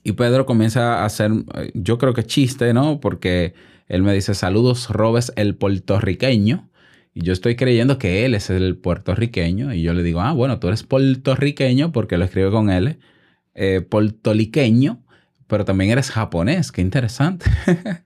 y 0.04 0.14
Pedro 0.14 0.46
comienza 0.46 1.02
a 1.02 1.06
hacer, 1.06 1.32
eh, 1.56 1.72
yo 1.74 1.98
creo 1.98 2.14
que 2.14 2.24
chiste, 2.24 2.74
¿no? 2.74 3.00
Porque 3.00 3.54
él 3.88 4.04
me 4.04 4.14
dice, 4.14 4.34
saludos, 4.34 4.90
Robes, 4.90 5.34
el 5.36 5.56
puertorriqueño. 5.56 6.70
Y 7.14 7.24
yo 7.24 7.34
estoy 7.34 7.58
creyendo 7.58 7.98
que 7.98 8.26
él 8.26 8.36
es 8.36 8.50
el 8.50 8.78
puertorriqueño. 8.78 9.74
Y 9.74 9.82
yo 9.82 9.94
le 9.94 10.04
digo, 10.04 10.22
ah, 10.22 10.32
bueno, 10.32 10.60
tú 10.60 10.68
eres 10.68 10.84
puertorriqueño 10.84 11.92
porque 11.92 12.18
lo 12.18 12.24
escribe 12.24 12.52
con 12.52 12.70
él. 12.70 13.00
Eh, 13.54 13.82
puertoliqueño, 13.82 15.01
pero 15.52 15.66
también 15.66 15.92
eres 15.92 16.10
japonés. 16.10 16.72
Qué 16.72 16.82
interesante. 16.82 17.46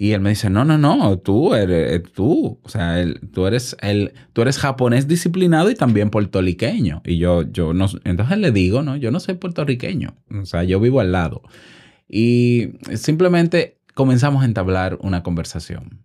Y 0.00 0.12
él 0.12 0.20
me 0.20 0.30
dice, 0.30 0.48
no, 0.48 0.64
no, 0.64 0.78
no, 0.78 1.18
tú 1.18 1.56
eres, 1.56 1.92
eh, 1.92 1.98
tú, 1.98 2.60
o 2.62 2.68
sea, 2.68 3.04
tú, 3.32 3.48
eres 3.48 3.76
el, 3.80 4.12
tú 4.32 4.42
eres 4.42 4.56
japonés 4.56 5.08
disciplinado 5.08 5.72
y 5.72 5.74
también 5.74 6.10
puertorriqueño. 6.10 7.02
Y 7.04 7.18
yo, 7.18 7.42
yo 7.42 7.74
no, 7.74 7.86
entonces 8.04 8.38
le 8.38 8.52
digo, 8.52 8.82
no, 8.82 8.94
yo 8.94 9.10
no 9.10 9.18
soy 9.18 9.34
puertorriqueño, 9.34 10.14
o 10.40 10.46
sea, 10.46 10.62
yo 10.62 10.78
vivo 10.78 11.00
al 11.00 11.10
lado. 11.10 11.42
Y 12.08 12.74
simplemente 12.94 13.80
comenzamos 13.94 14.44
a 14.44 14.46
entablar 14.46 14.98
una 15.00 15.24
conversación. 15.24 16.04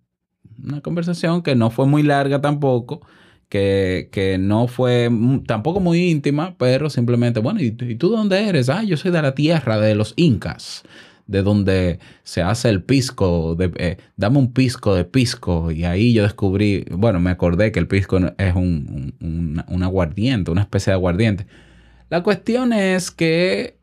Una 0.64 0.82
conversación 0.82 1.44
que 1.44 1.54
no 1.54 1.70
fue 1.70 1.86
muy 1.86 2.02
larga 2.02 2.42
tampoco, 2.42 3.06
que, 3.54 4.38
no 4.40 4.68
fue 4.68 5.10
tampoco 5.46 5.80
muy 5.80 6.10
íntima, 6.10 6.56
pero 6.58 6.90
simplemente, 6.90 7.40
bueno, 7.40 7.62
¿y, 7.62 7.76
¿y 7.80 7.96
tú 7.96 8.10
dónde 8.10 8.48
eres? 8.48 8.70
Ah, 8.70 8.84
yo 8.84 8.98
soy 8.98 9.12
de 9.12 9.22
la 9.22 9.36
tierra 9.36 9.80
de 9.80 9.96
los 9.96 10.14
incas 10.16 10.84
de 11.26 11.42
donde 11.42 12.00
se 12.24 12.42
hace 12.42 12.70
el 12.70 12.84
pisco, 12.84 13.56
eh, 13.60 13.98
dame 14.18 14.40
un 14.40 14.52
pisco 14.52 14.94
de 14.94 15.06
pisco. 15.06 15.72
Y 15.72 15.86
ahí 15.86 16.14
yo 16.14 16.24
descubrí, 16.24 16.86
bueno, 16.92 17.20
me 17.22 17.30
acordé 17.30 17.72
que 17.72 17.80
el 17.80 17.88
pisco 17.88 18.20
es 18.38 18.56
un, 18.56 19.16
un 19.22 19.84
aguardiente, 19.84 20.52
una 20.52 20.62
especie 20.62 20.92
de 20.92 20.96
aguardiente. 20.96 21.48
La 22.10 22.24
cuestión 22.24 22.74
es 22.74 23.10
que 23.10 23.78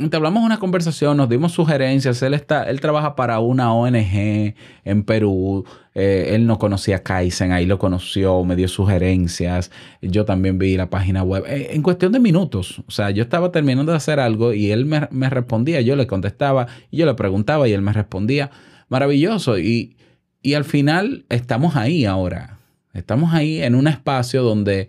entablamos 0.00 0.44
una 0.44 0.58
conversación, 0.58 1.16
nos 1.16 1.28
dimos 1.28 1.52
sugerencias. 1.52 2.22
Él, 2.22 2.34
está, 2.34 2.64
él 2.64 2.80
trabaja 2.80 3.16
para 3.16 3.38
una 3.40 3.72
ONG 3.72 4.54
en 4.84 5.02
Perú. 5.04 5.64
Eh, 5.94 6.30
él 6.34 6.46
no 6.46 6.58
conocía 6.58 6.96
a 6.96 7.02
Kaizen, 7.02 7.52
ahí 7.52 7.66
lo 7.66 7.78
conoció, 7.78 8.44
me 8.44 8.56
dio 8.56 8.68
sugerencias. 8.68 9.70
Yo 10.00 10.24
también 10.24 10.58
vi 10.58 10.76
la 10.76 10.90
página 10.90 11.22
web. 11.22 11.44
Eh, 11.46 11.70
en 11.72 11.82
cuestión 11.82 12.12
de 12.12 12.20
minutos. 12.20 12.82
O 12.86 12.90
sea, 12.90 13.10
yo 13.10 13.22
estaba 13.22 13.50
terminando 13.50 13.92
de 13.92 13.96
hacer 13.96 14.20
algo 14.20 14.52
y 14.52 14.70
él 14.70 14.86
me, 14.86 15.08
me, 15.10 15.28
respondía, 15.30 15.80
yo 15.80 15.96
le 15.96 16.06
contestaba 16.06 16.66
y 16.90 16.98
yo 16.98 17.06
le 17.06 17.14
preguntaba 17.14 17.68
y 17.68 17.72
él 17.72 17.82
me 17.82 17.92
respondía. 17.92 18.50
Maravilloso. 18.88 19.58
Y, 19.58 19.96
y 20.42 20.54
al 20.54 20.64
final 20.64 21.24
estamos 21.28 21.76
ahí 21.76 22.04
ahora. 22.04 22.58
Estamos 22.94 23.34
ahí 23.34 23.62
en 23.62 23.74
un 23.74 23.86
espacio 23.86 24.42
donde 24.42 24.88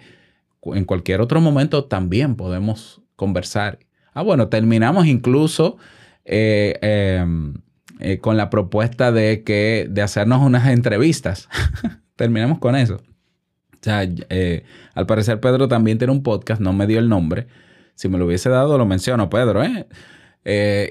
en 0.64 0.86
cualquier 0.86 1.22
otro 1.22 1.42
momento 1.42 1.86
también 1.86 2.36
podemos 2.36 3.02
conversar 3.16 3.80
Ah, 4.20 4.22
bueno, 4.22 4.50
terminamos 4.50 5.06
incluso 5.08 5.78
eh, 6.26 6.78
em, 6.82 7.54
eh, 8.02 8.18
con 8.18 8.36
la 8.36 8.50
propuesta 8.50 9.14
de 9.14 9.46
que 9.46 9.88
de 9.90 10.02
hacernos 10.02 10.42
unas 10.42 10.68
entrevistas. 10.68 11.48
terminamos 12.18 12.60
con 12.60 12.76
eso. 12.76 12.96
O 12.96 13.78
sea, 13.80 14.06
eh, 14.06 14.66
al 14.94 15.06
parecer 15.06 15.40
Pedro 15.40 15.70
también 15.70 16.00
tiene 16.00 16.12
un 16.12 16.22
podcast, 16.22 16.60
no 16.60 16.74
me 16.74 16.86
dio 16.86 17.00
el 17.00 17.08
nombre. 17.08 17.48
Si 17.96 18.10
me 18.10 18.18
lo 18.18 18.26
hubiese 18.26 18.50
dado, 18.50 18.78
lo 18.78 18.86
menciono, 18.86 19.30
Pedro, 19.30 19.64
¿eh? 19.64 19.88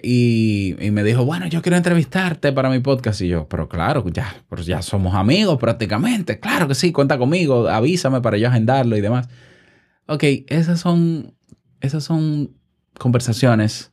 y, 0.03 0.75
me 0.91 1.05
dijo, 1.05 1.27
bueno, 1.27 1.49
yo 1.49 1.61
quiero 1.61 1.77
entrevistarte 1.77 2.55
para 2.55 2.71
mi 2.71 2.79
podcast. 2.79 3.21
Y 3.21 3.29
yo, 3.29 3.47
pero 3.47 3.69
claro, 3.69 4.09
ya, 4.09 4.37
pues 4.49 4.65
ya 4.65 4.81
somos 4.81 5.15
amigos 5.15 5.59
prácticamente. 5.59 6.41
Claro 6.41 6.67
que 6.67 6.75
sí, 6.75 6.93
cuenta 6.93 7.19
conmigo, 7.19 7.69
avísame 7.69 8.23
para 8.23 8.39
yo 8.39 8.49
agendarlo 8.49 8.97
y 8.97 9.03
demás. 9.03 9.29
Ok, 10.07 10.25
esas 10.47 10.81
son, 10.81 11.35
esas 11.83 12.05
son 12.05 12.58
conversaciones 12.99 13.93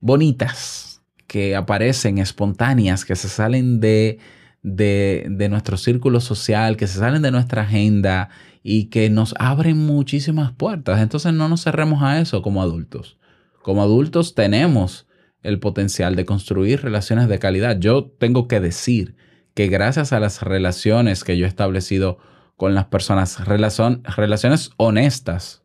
bonitas 0.00 1.02
que 1.26 1.54
aparecen 1.54 2.18
espontáneas, 2.18 3.04
que 3.04 3.14
se 3.14 3.28
salen 3.28 3.80
de, 3.80 4.18
de, 4.62 5.48
nuestro 5.50 5.76
círculo 5.76 6.20
social, 6.20 6.76
que 6.76 6.86
se 6.86 6.98
salen 6.98 7.22
de 7.22 7.30
nuestra 7.30 7.62
agenda 7.62 8.30
y 8.62 8.86
que 8.86 9.10
nos 9.10 9.34
abren 9.38 9.78
muchísimas 9.78 10.52
puertas. 10.52 11.00
Entonces 11.00 11.32
no 11.32 11.48
nos 11.48 11.62
cerremos 11.62 12.02
a 12.02 12.20
eso 12.20 12.42
como 12.42 12.62
adultos. 12.62 13.18
Como 13.62 13.82
adultos 13.82 14.34
tenemos 14.34 15.06
el 15.42 15.60
potencial 15.60 16.16
de 16.16 16.24
construir 16.24 16.82
relaciones 16.82 17.28
de 17.28 17.38
calidad. 17.38 17.78
Yo 17.78 18.06
tengo 18.06 18.48
que 18.48 18.60
decir 18.60 19.14
que 19.54 19.68
gracias 19.68 20.12
a 20.12 20.20
las 20.20 20.42
relaciones 20.42 21.24
que 21.24 21.36
yo 21.36 21.44
he 21.44 21.48
establecido 21.48 22.18
con 22.56 22.74
las 22.74 22.86
personas, 22.86 23.44
relaciones 23.46 24.70
honestas 24.76 25.62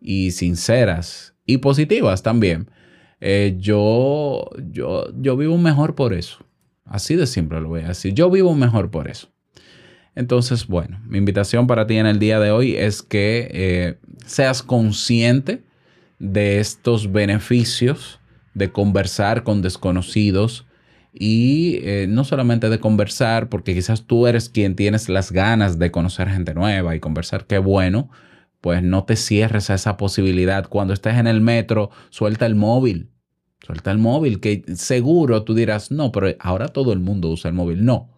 y 0.00 0.30
sinceras 0.32 1.34
y 1.48 1.58
positivas 1.58 2.22
también. 2.22 2.70
Eh, 3.20 3.56
yo, 3.58 4.48
yo, 4.70 5.06
yo 5.18 5.36
vivo 5.36 5.58
mejor 5.58 5.96
por 5.96 6.12
eso. 6.12 6.38
Así 6.84 7.16
de 7.16 7.26
simple 7.26 7.60
lo 7.60 7.68
voy 7.68 7.80
a 7.80 7.88
decir. 7.88 8.14
Yo 8.14 8.30
vivo 8.30 8.54
mejor 8.54 8.90
por 8.90 9.08
eso. 9.08 9.28
Entonces, 10.14 10.66
bueno, 10.66 11.00
mi 11.06 11.18
invitación 11.18 11.66
para 11.66 11.86
ti 11.86 11.96
en 11.96 12.06
el 12.06 12.18
día 12.18 12.38
de 12.38 12.50
hoy 12.50 12.76
es 12.76 13.02
que 13.02 13.48
eh, 13.50 13.98
seas 14.26 14.62
consciente 14.62 15.62
de 16.18 16.60
estos 16.60 17.10
beneficios 17.10 18.20
de 18.52 18.70
conversar 18.70 19.42
con 19.42 19.62
desconocidos 19.62 20.66
y 21.14 21.78
eh, 21.82 22.06
no 22.08 22.24
solamente 22.24 22.68
de 22.68 22.78
conversar, 22.78 23.48
porque 23.48 23.74
quizás 23.74 24.04
tú 24.04 24.26
eres 24.26 24.48
quien 24.50 24.76
tienes 24.76 25.08
las 25.08 25.32
ganas 25.32 25.78
de 25.78 25.90
conocer 25.90 26.28
gente 26.28 26.52
nueva 26.52 26.94
y 26.94 27.00
conversar, 27.00 27.46
qué 27.46 27.58
bueno, 27.58 28.10
pues 28.60 28.82
no 28.82 29.04
te 29.04 29.16
cierres 29.16 29.70
a 29.70 29.74
esa 29.74 29.96
posibilidad. 29.96 30.68
Cuando 30.68 30.92
estés 30.94 31.16
en 31.16 31.26
el 31.26 31.40
metro, 31.40 31.90
suelta 32.10 32.46
el 32.46 32.54
móvil. 32.54 33.10
Suelta 33.64 33.90
el 33.90 33.98
móvil, 33.98 34.40
que 34.40 34.62
seguro 34.74 35.44
tú 35.44 35.54
dirás, 35.54 35.90
no, 35.90 36.12
pero 36.12 36.28
ahora 36.38 36.68
todo 36.68 36.92
el 36.92 37.00
mundo 37.00 37.28
usa 37.28 37.48
el 37.48 37.54
móvil. 37.54 37.84
No. 37.84 38.10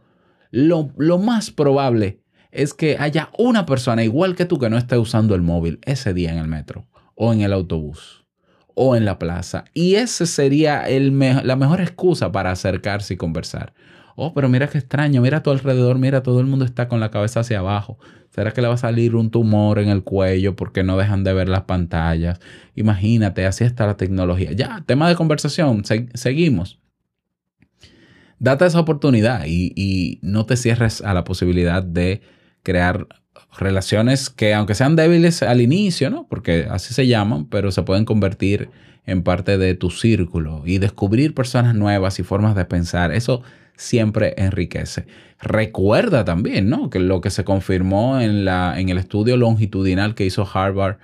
Lo, 0.50 0.90
lo 0.96 1.18
más 1.18 1.50
probable 1.50 2.22
es 2.50 2.74
que 2.74 2.96
haya 2.98 3.30
una 3.38 3.66
persona 3.66 4.02
igual 4.02 4.36
que 4.36 4.44
tú 4.44 4.58
que 4.58 4.70
no 4.70 4.76
esté 4.76 4.98
usando 4.98 5.34
el 5.34 5.42
móvil 5.42 5.78
ese 5.82 6.12
día 6.12 6.32
en 6.32 6.38
el 6.38 6.48
metro 6.48 6.86
o 7.14 7.32
en 7.32 7.40
el 7.42 7.52
autobús 7.52 8.24
o 8.74 8.96
en 8.96 9.04
la 9.04 9.18
plaza. 9.18 9.64
Y 9.74 9.96
ese 9.96 10.26
sería 10.26 10.88
el 10.88 11.18
la 11.18 11.56
mejor 11.56 11.80
excusa 11.80 12.32
para 12.32 12.50
acercarse 12.50 13.14
y 13.14 13.16
conversar. 13.16 13.74
Oh, 14.16 14.32
pero 14.34 14.48
mira 14.48 14.68
qué 14.68 14.78
extraño, 14.78 15.20
mira 15.22 15.38
a 15.38 15.42
tu 15.42 15.50
alrededor, 15.50 15.98
mira, 15.98 16.22
todo 16.22 16.40
el 16.40 16.46
mundo 16.46 16.64
está 16.64 16.88
con 16.88 17.00
la 17.00 17.10
cabeza 17.10 17.40
hacia 17.40 17.60
abajo. 17.60 17.98
¿Será 18.30 18.52
que 18.52 18.62
le 18.62 18.68
va 18.68 18.74
a 18.74 18.78
salir 18.78 19.16
un 19.16 19.30
tumor 19.30 19.78
en 19.78 19.88
el 19.88 20.04
cuello 20.04 20.54
porque 20.56 20.82
no 20.84 20.96
dejan 20.96 21.24
de 21.24 21.32
ver 21.32 21.48
las 21.48 21.62
pantallas? 21.62 22.40
Imagínate, 22.74 23.46
así 23.46 23.64
está 23.64 23.86
la 23.86 23.96
tecnología. 23.96 24.52
Ya, 24.52 24.82
tema 24.86 25.08
de 25.08 25.16
conversación, 25.16 25.82
seguimos. 26.14 26.78
Date 28.38 28.66
esa 28.66 28.80
oportunidad 28.80 29.44
y, 29.46 29.72
y 29.76 30.18
no 30.22 30.46
te 30.46 30.56
cierres 30.56 31.02
a 31.02 31.12
la 31.12 31.24
posibilidad 31.24 31.82
de 31.82 32.22
crear 32.62 33.06
relaciones 33.58 34.30
que 34.30 34.54
aunque 34.54 34.74
sean 34.74 34.96
débiles 34.96 35.42
al 35.42 35.60
inicio, 35.60 36.10
¿no? 36.10 36.26
Porque 36.28 36.66
así 36.70 36.94
se 36.94 37.06
llaman, 37.06 37.46
pero 37.46 37.70
se 37.70 37.82
pueden 37.82 38.04
convertir 38.04 38.70
en 39.06 39.22
parte 39.22 39.58
de 39.58 39.74
tu 39.74 39.90
círculo 39.90 40.62
y 40.64 40.78
descubrir 40.78 41.34
personas 41.34 41.74
nuevas 41.74 42.18
y 42.18 42.22
formas 42.22 42.54
de 42.54 42.64
pensar. 42.64 43.12
Eso 43.12 43.42
siempre 43.76 44.34
enriquece. 44.36 45.06
Recuerda 45.40 46.24
también, 46.24 46.68
¿no? 46.68 46.90
Que 46.90 46.98
lo 46.98 47.20
que 47.20 47.30
se 47.30 47.44
confirmó 47.44 48.20
en, 48.20 48.44
la, 48.44 48.78
en 48.78 48.90
el 48.90 48.98
estudio 48.98 49.36
longitudinal 49.36 50.14
que 50.14 50.26
hizo 50.26 50.46
Harvard 50.52 50.98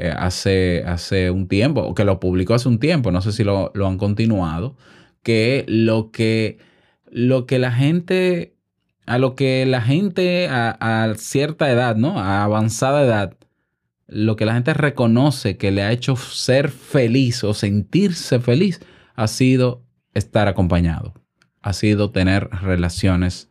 eh, 0.00 0.12
hace, 0.16 0.84
hace 0.86 1.32
un 1.32 1.48
tiempo, 1.48 1.80
o 1.80 1.92
que 1.92 2.04
lo 2.04 2.20
publicó 2.20 2.54
hace 2.54 2.68
un 2.68 2.78
tiempo, 2.78 3.10
no 3.10 3.20
sé 3.20 3.32
si 3.32 3.42
lo, 3.42 3.72
han 3.74 3.98
continuado, 3.98 4.76
que 5.24 5.64
lo 5.66 6.12
que, 6.12 6.58
lo 7.10 7.46
que 7.46 7.58
la 7.58 7.72
gente, 7.72 8.54
a 9.08 9.18
lo 9.18 9.34
que 9.34 9.66
la 9.66 9.82
gente 9.82 10.48
a, 10.48 10.70
a 10.80 11.14
cierta 11.16 11.70
edad, 11.70 11.96
¿no? 11.96 12.20
A 12.20 12.44
avanzada 12.44 13.02
edad, 13.02 13.36
lo 14.06 14.36
que 14.36 14.46
la 14.46 14.54
gente 14.54 14.74
reconoce 14.74 15.56
que 15.56 15.70
le 15.70 15.82
ha 15.82 15.92
hecho 15.92 16.16
ser 16.16 16.70
feliz 16.70 17.44
o 17.44 17.54
sentirse 17.54 18.40
feliz 18.40 18.80
ha 19.16 19.26
sido 19.26 19.82
estar 20.14 20.48
acompañado 20.48 21.14
ha 21.62 21.72
sido 21.72 22.10
tener 22.10 22.48
relaciones 22.50 23.50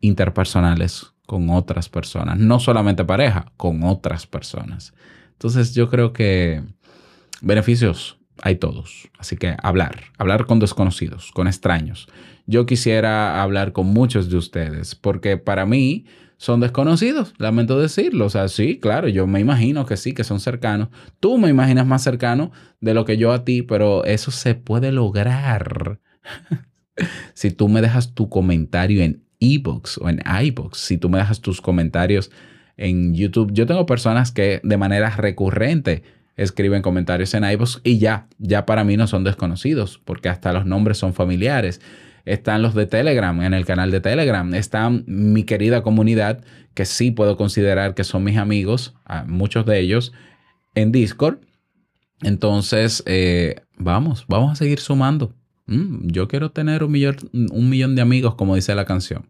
interpersonales 0.00 1.12
con 1.26 1.50
otras 1.50 1.88
personas, 1.88 2.38
no 2.38 2.60
solamente 2.60 3.04
pareja, 3.04 3.52
con 3.56 3.84
otras 3.84 4.26
personas. 4.26 4.92
Entonces 5.32 5.74
yo 5.74 5.88
creo 5.88 6.12
que 6.12 6.62
beneficios 7.40 8.18
hay 8.42 8.56
todos, 8.56 9.08
así 9.18 9.36
que 9.36 9.56
hablar, 9.62 10.04
hablar 10.18 10.46
con 10.46 10.58
desconocidos, 10.58 11.30
con 11.32 11.46
extraños. 11.46 12.08
Yo 12.46 12.66
quisiera 12.66 13.42
hablar 13.42 13.72
con 13.72 13.86
muchos 13.86 14.28
de 14.28 14.36
ustedes 14.36 14.94
porque 14.94 15.36
para 15.36 15.66
mí 15.66 16.04
son 16.36 16.60
desconocidos, 16.60 17.32
lamento 17.38 17.80
decirlo. 17.80 18.26
O 18.26 18.30
sea, 18.30 18.48
sí, 18.48 18.78
claro, 18.78 19.08
yo 19.08 19.26
me 19.26 19.40
imagino 19.40 19.86
que 19.86 19.96
sí, 19.96 20.12
que 20.12 20.24
son 20.24 20.40
cercanos. 20.40 20.88
Tú 21.20 21.38
me 21.38 21.48
imaginas 21.48 21.86
más 21.86 22.02
cercano 22.02 22.52
de 22.80 22.94
lo 22.94 23.04
que 23.04 23.16
yo 23.16 23.32
a 23.32 23.44
ti, 23.44 23.62
pero 23.62 24.04
eso 24.04 24.30
se 24.30 24.54
puede 24.54 24.92
lograr 24.92 26.00
si 27.34 27.50
tú 27.50 27.68
me 27.68 27.80
dejas 27.80 28.14
tu 28.14 28.28
comentario 28.28 29.02
en 29.02 29.24
ebooks 29.40 29.98
o 29.98 30.08
en 30.08 30.22
iBooks, 30.42 30.78
si 30.78 30.98
tú 30.98 31.08
me 31.08 31.18
dejas 31.18 31.40
tus 31.40 31.60
comentarios 31.60 32.30
en 32.76 33.14
YouTube. 33.14 33.52
Yo 33.52 33.66
tengo 33.66 33.86
personas 33.86 34.32
que 34.32 34.60
de 34.62 34.76
manera 34.76 35.10
recurrente 35.10 36.02
escriben 36.36 36.82
comentarios 36.82 37.32
en 37.34 37.44
iBooks 37.44 37.80
y 37.84 37.98
ya, 37.98 38.26
ya 38.38 38.66
para 38.66 38.84
mí 38.84 38.96
no 38.96 39.06
son 39.06 39.24
desconocidos, 39.24 40.00
porque 40.04 40.28
hasta 40.28 40.52
los 40.52 40.66
nombres 40.66 40.98
son 40.98 41.14
familiares. 41.14 41.80
Están 42.24 42.62
los 42.62 42.74
de 42.74 42.86
Telegram, 42.86 43.40
en 43.42 43.54
el 43.54 43.66
canal 43.66 43.90
de 43.90 44.00
Telegram. 44.00 44.54
Está 44.54 44.90
mi 44.90 45.44
querida 45.44 45.82
comunidad, 45.82 46.42
que 46.74 46.86
sí 46.86 47.10
puedo 47.10 47.36
considerar 47.36 47.94
que 47.94 48.04
son 48.04 48.24
mis 48.24 48.38
amigos, 48.38 48.94
muchos 49.26 49.66
de 49.66 49.80
ellos, 49.80 50.12
en 50.74 50.92
Discord. 50.92 51.38
Entonces, 52.22 53.02
eh, 53.06 53.56
vamos, 53.76 54.24
vamos 54.28 54.52
a 54.52 54.54
seguir 54.56 54.80
sumando. 54.80 55.34
Mm, 55.66 56.08
yo 56.08 56.28
quiero 56.28 56.50
tener 56.50 56.82
un 56.82 56.92
millón, 56.92 57.16
un 57.32 57.68
millón 57.68 57.94
de 57.94 58.02
amigos, 58.02 58.34
como 58.34 58.54
dice 58.54 58.74
la 58.74 58.84
canción. 58.84 59.28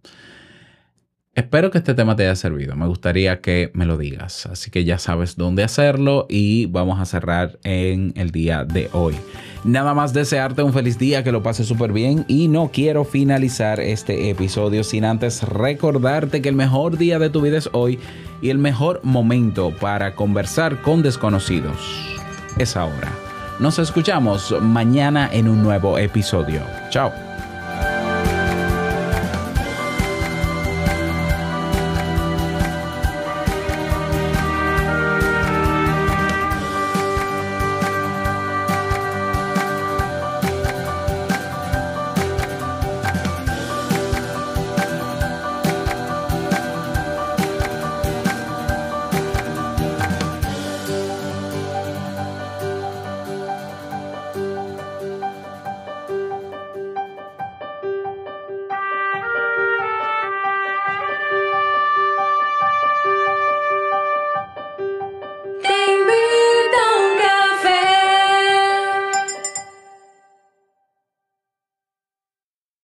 Espero 1.34 1.72
que 1.72 1.78
este 1.78 1.94
tema 1.94 2.14
te 2.14 2.22
haya 2.22 2.36
servido. 2.36 2.76
Me 2.76 2.86
gustaría 2.86 3.40
que 3.40 3.72
me 3.74 3.86
lo 3.86 3.98
digas. 3.98 4.46
Así 4.46 4.70
que 4.70 4.84
ya 4.84 4.98
sabes 4.98 5.36
dónde 5.36 5.64
hacerlo 5.64 6.26
y 6.28 6.66
vamos 6.66 7.00
a 7.00 7.04
cerrar 7.06 7.58
en 7.64 8.12
el 8.16 8.30
día 8.30 8.64
de 8.64 8.88
hoy. 8.92 9.16
Nada 9.64 9.94
más 9.94 10.12
desearte 10.12 10.62
un 10.62 10.74
feliz 10.74 10.98
día, 10.98 11.24
que 11.24 11.32
lo 11.32 11.42
pases 11.42 11.66
súper 11.66 11.92
bien 11.92 12.26
y 12.28 12.48
no 12.48 12.70
quiero 12.70 13.04
finalizar 13.04 13.80
este 13.80 14.28
episodio 14.28 14.84
sin 14.84 15.06
antes 15.06 15.42
recordarte 15.42 16.42
que 16.42 16.50
el 16.50 16.54
mejor 16.54 16.98
día 16.98 17.18
de 17.18 17.30
tu 17.30 17.40
vida 17.40 17.56
es 17.56 17.70
hoy 17.72 17.98
y 18.42 18.50
el 18.50 18.58
mejor 18.58 19.00
momento 19.02 19.72
para 19.80 20.14
conversar 20.14 20.82
con 20.82 21.02
desconocidos 21.02 22.14
es 22.58 22.76
ahora. 22.76 23.10
Nos 23.58 23.78
escuchamos 23.78 24.54
mañana 24.60 25.30
en 25.32 25.48
un 25.48 25.62
nuevo 25.62 25.96
episodio. 25.98 26.60
Chao. 26.90 27.33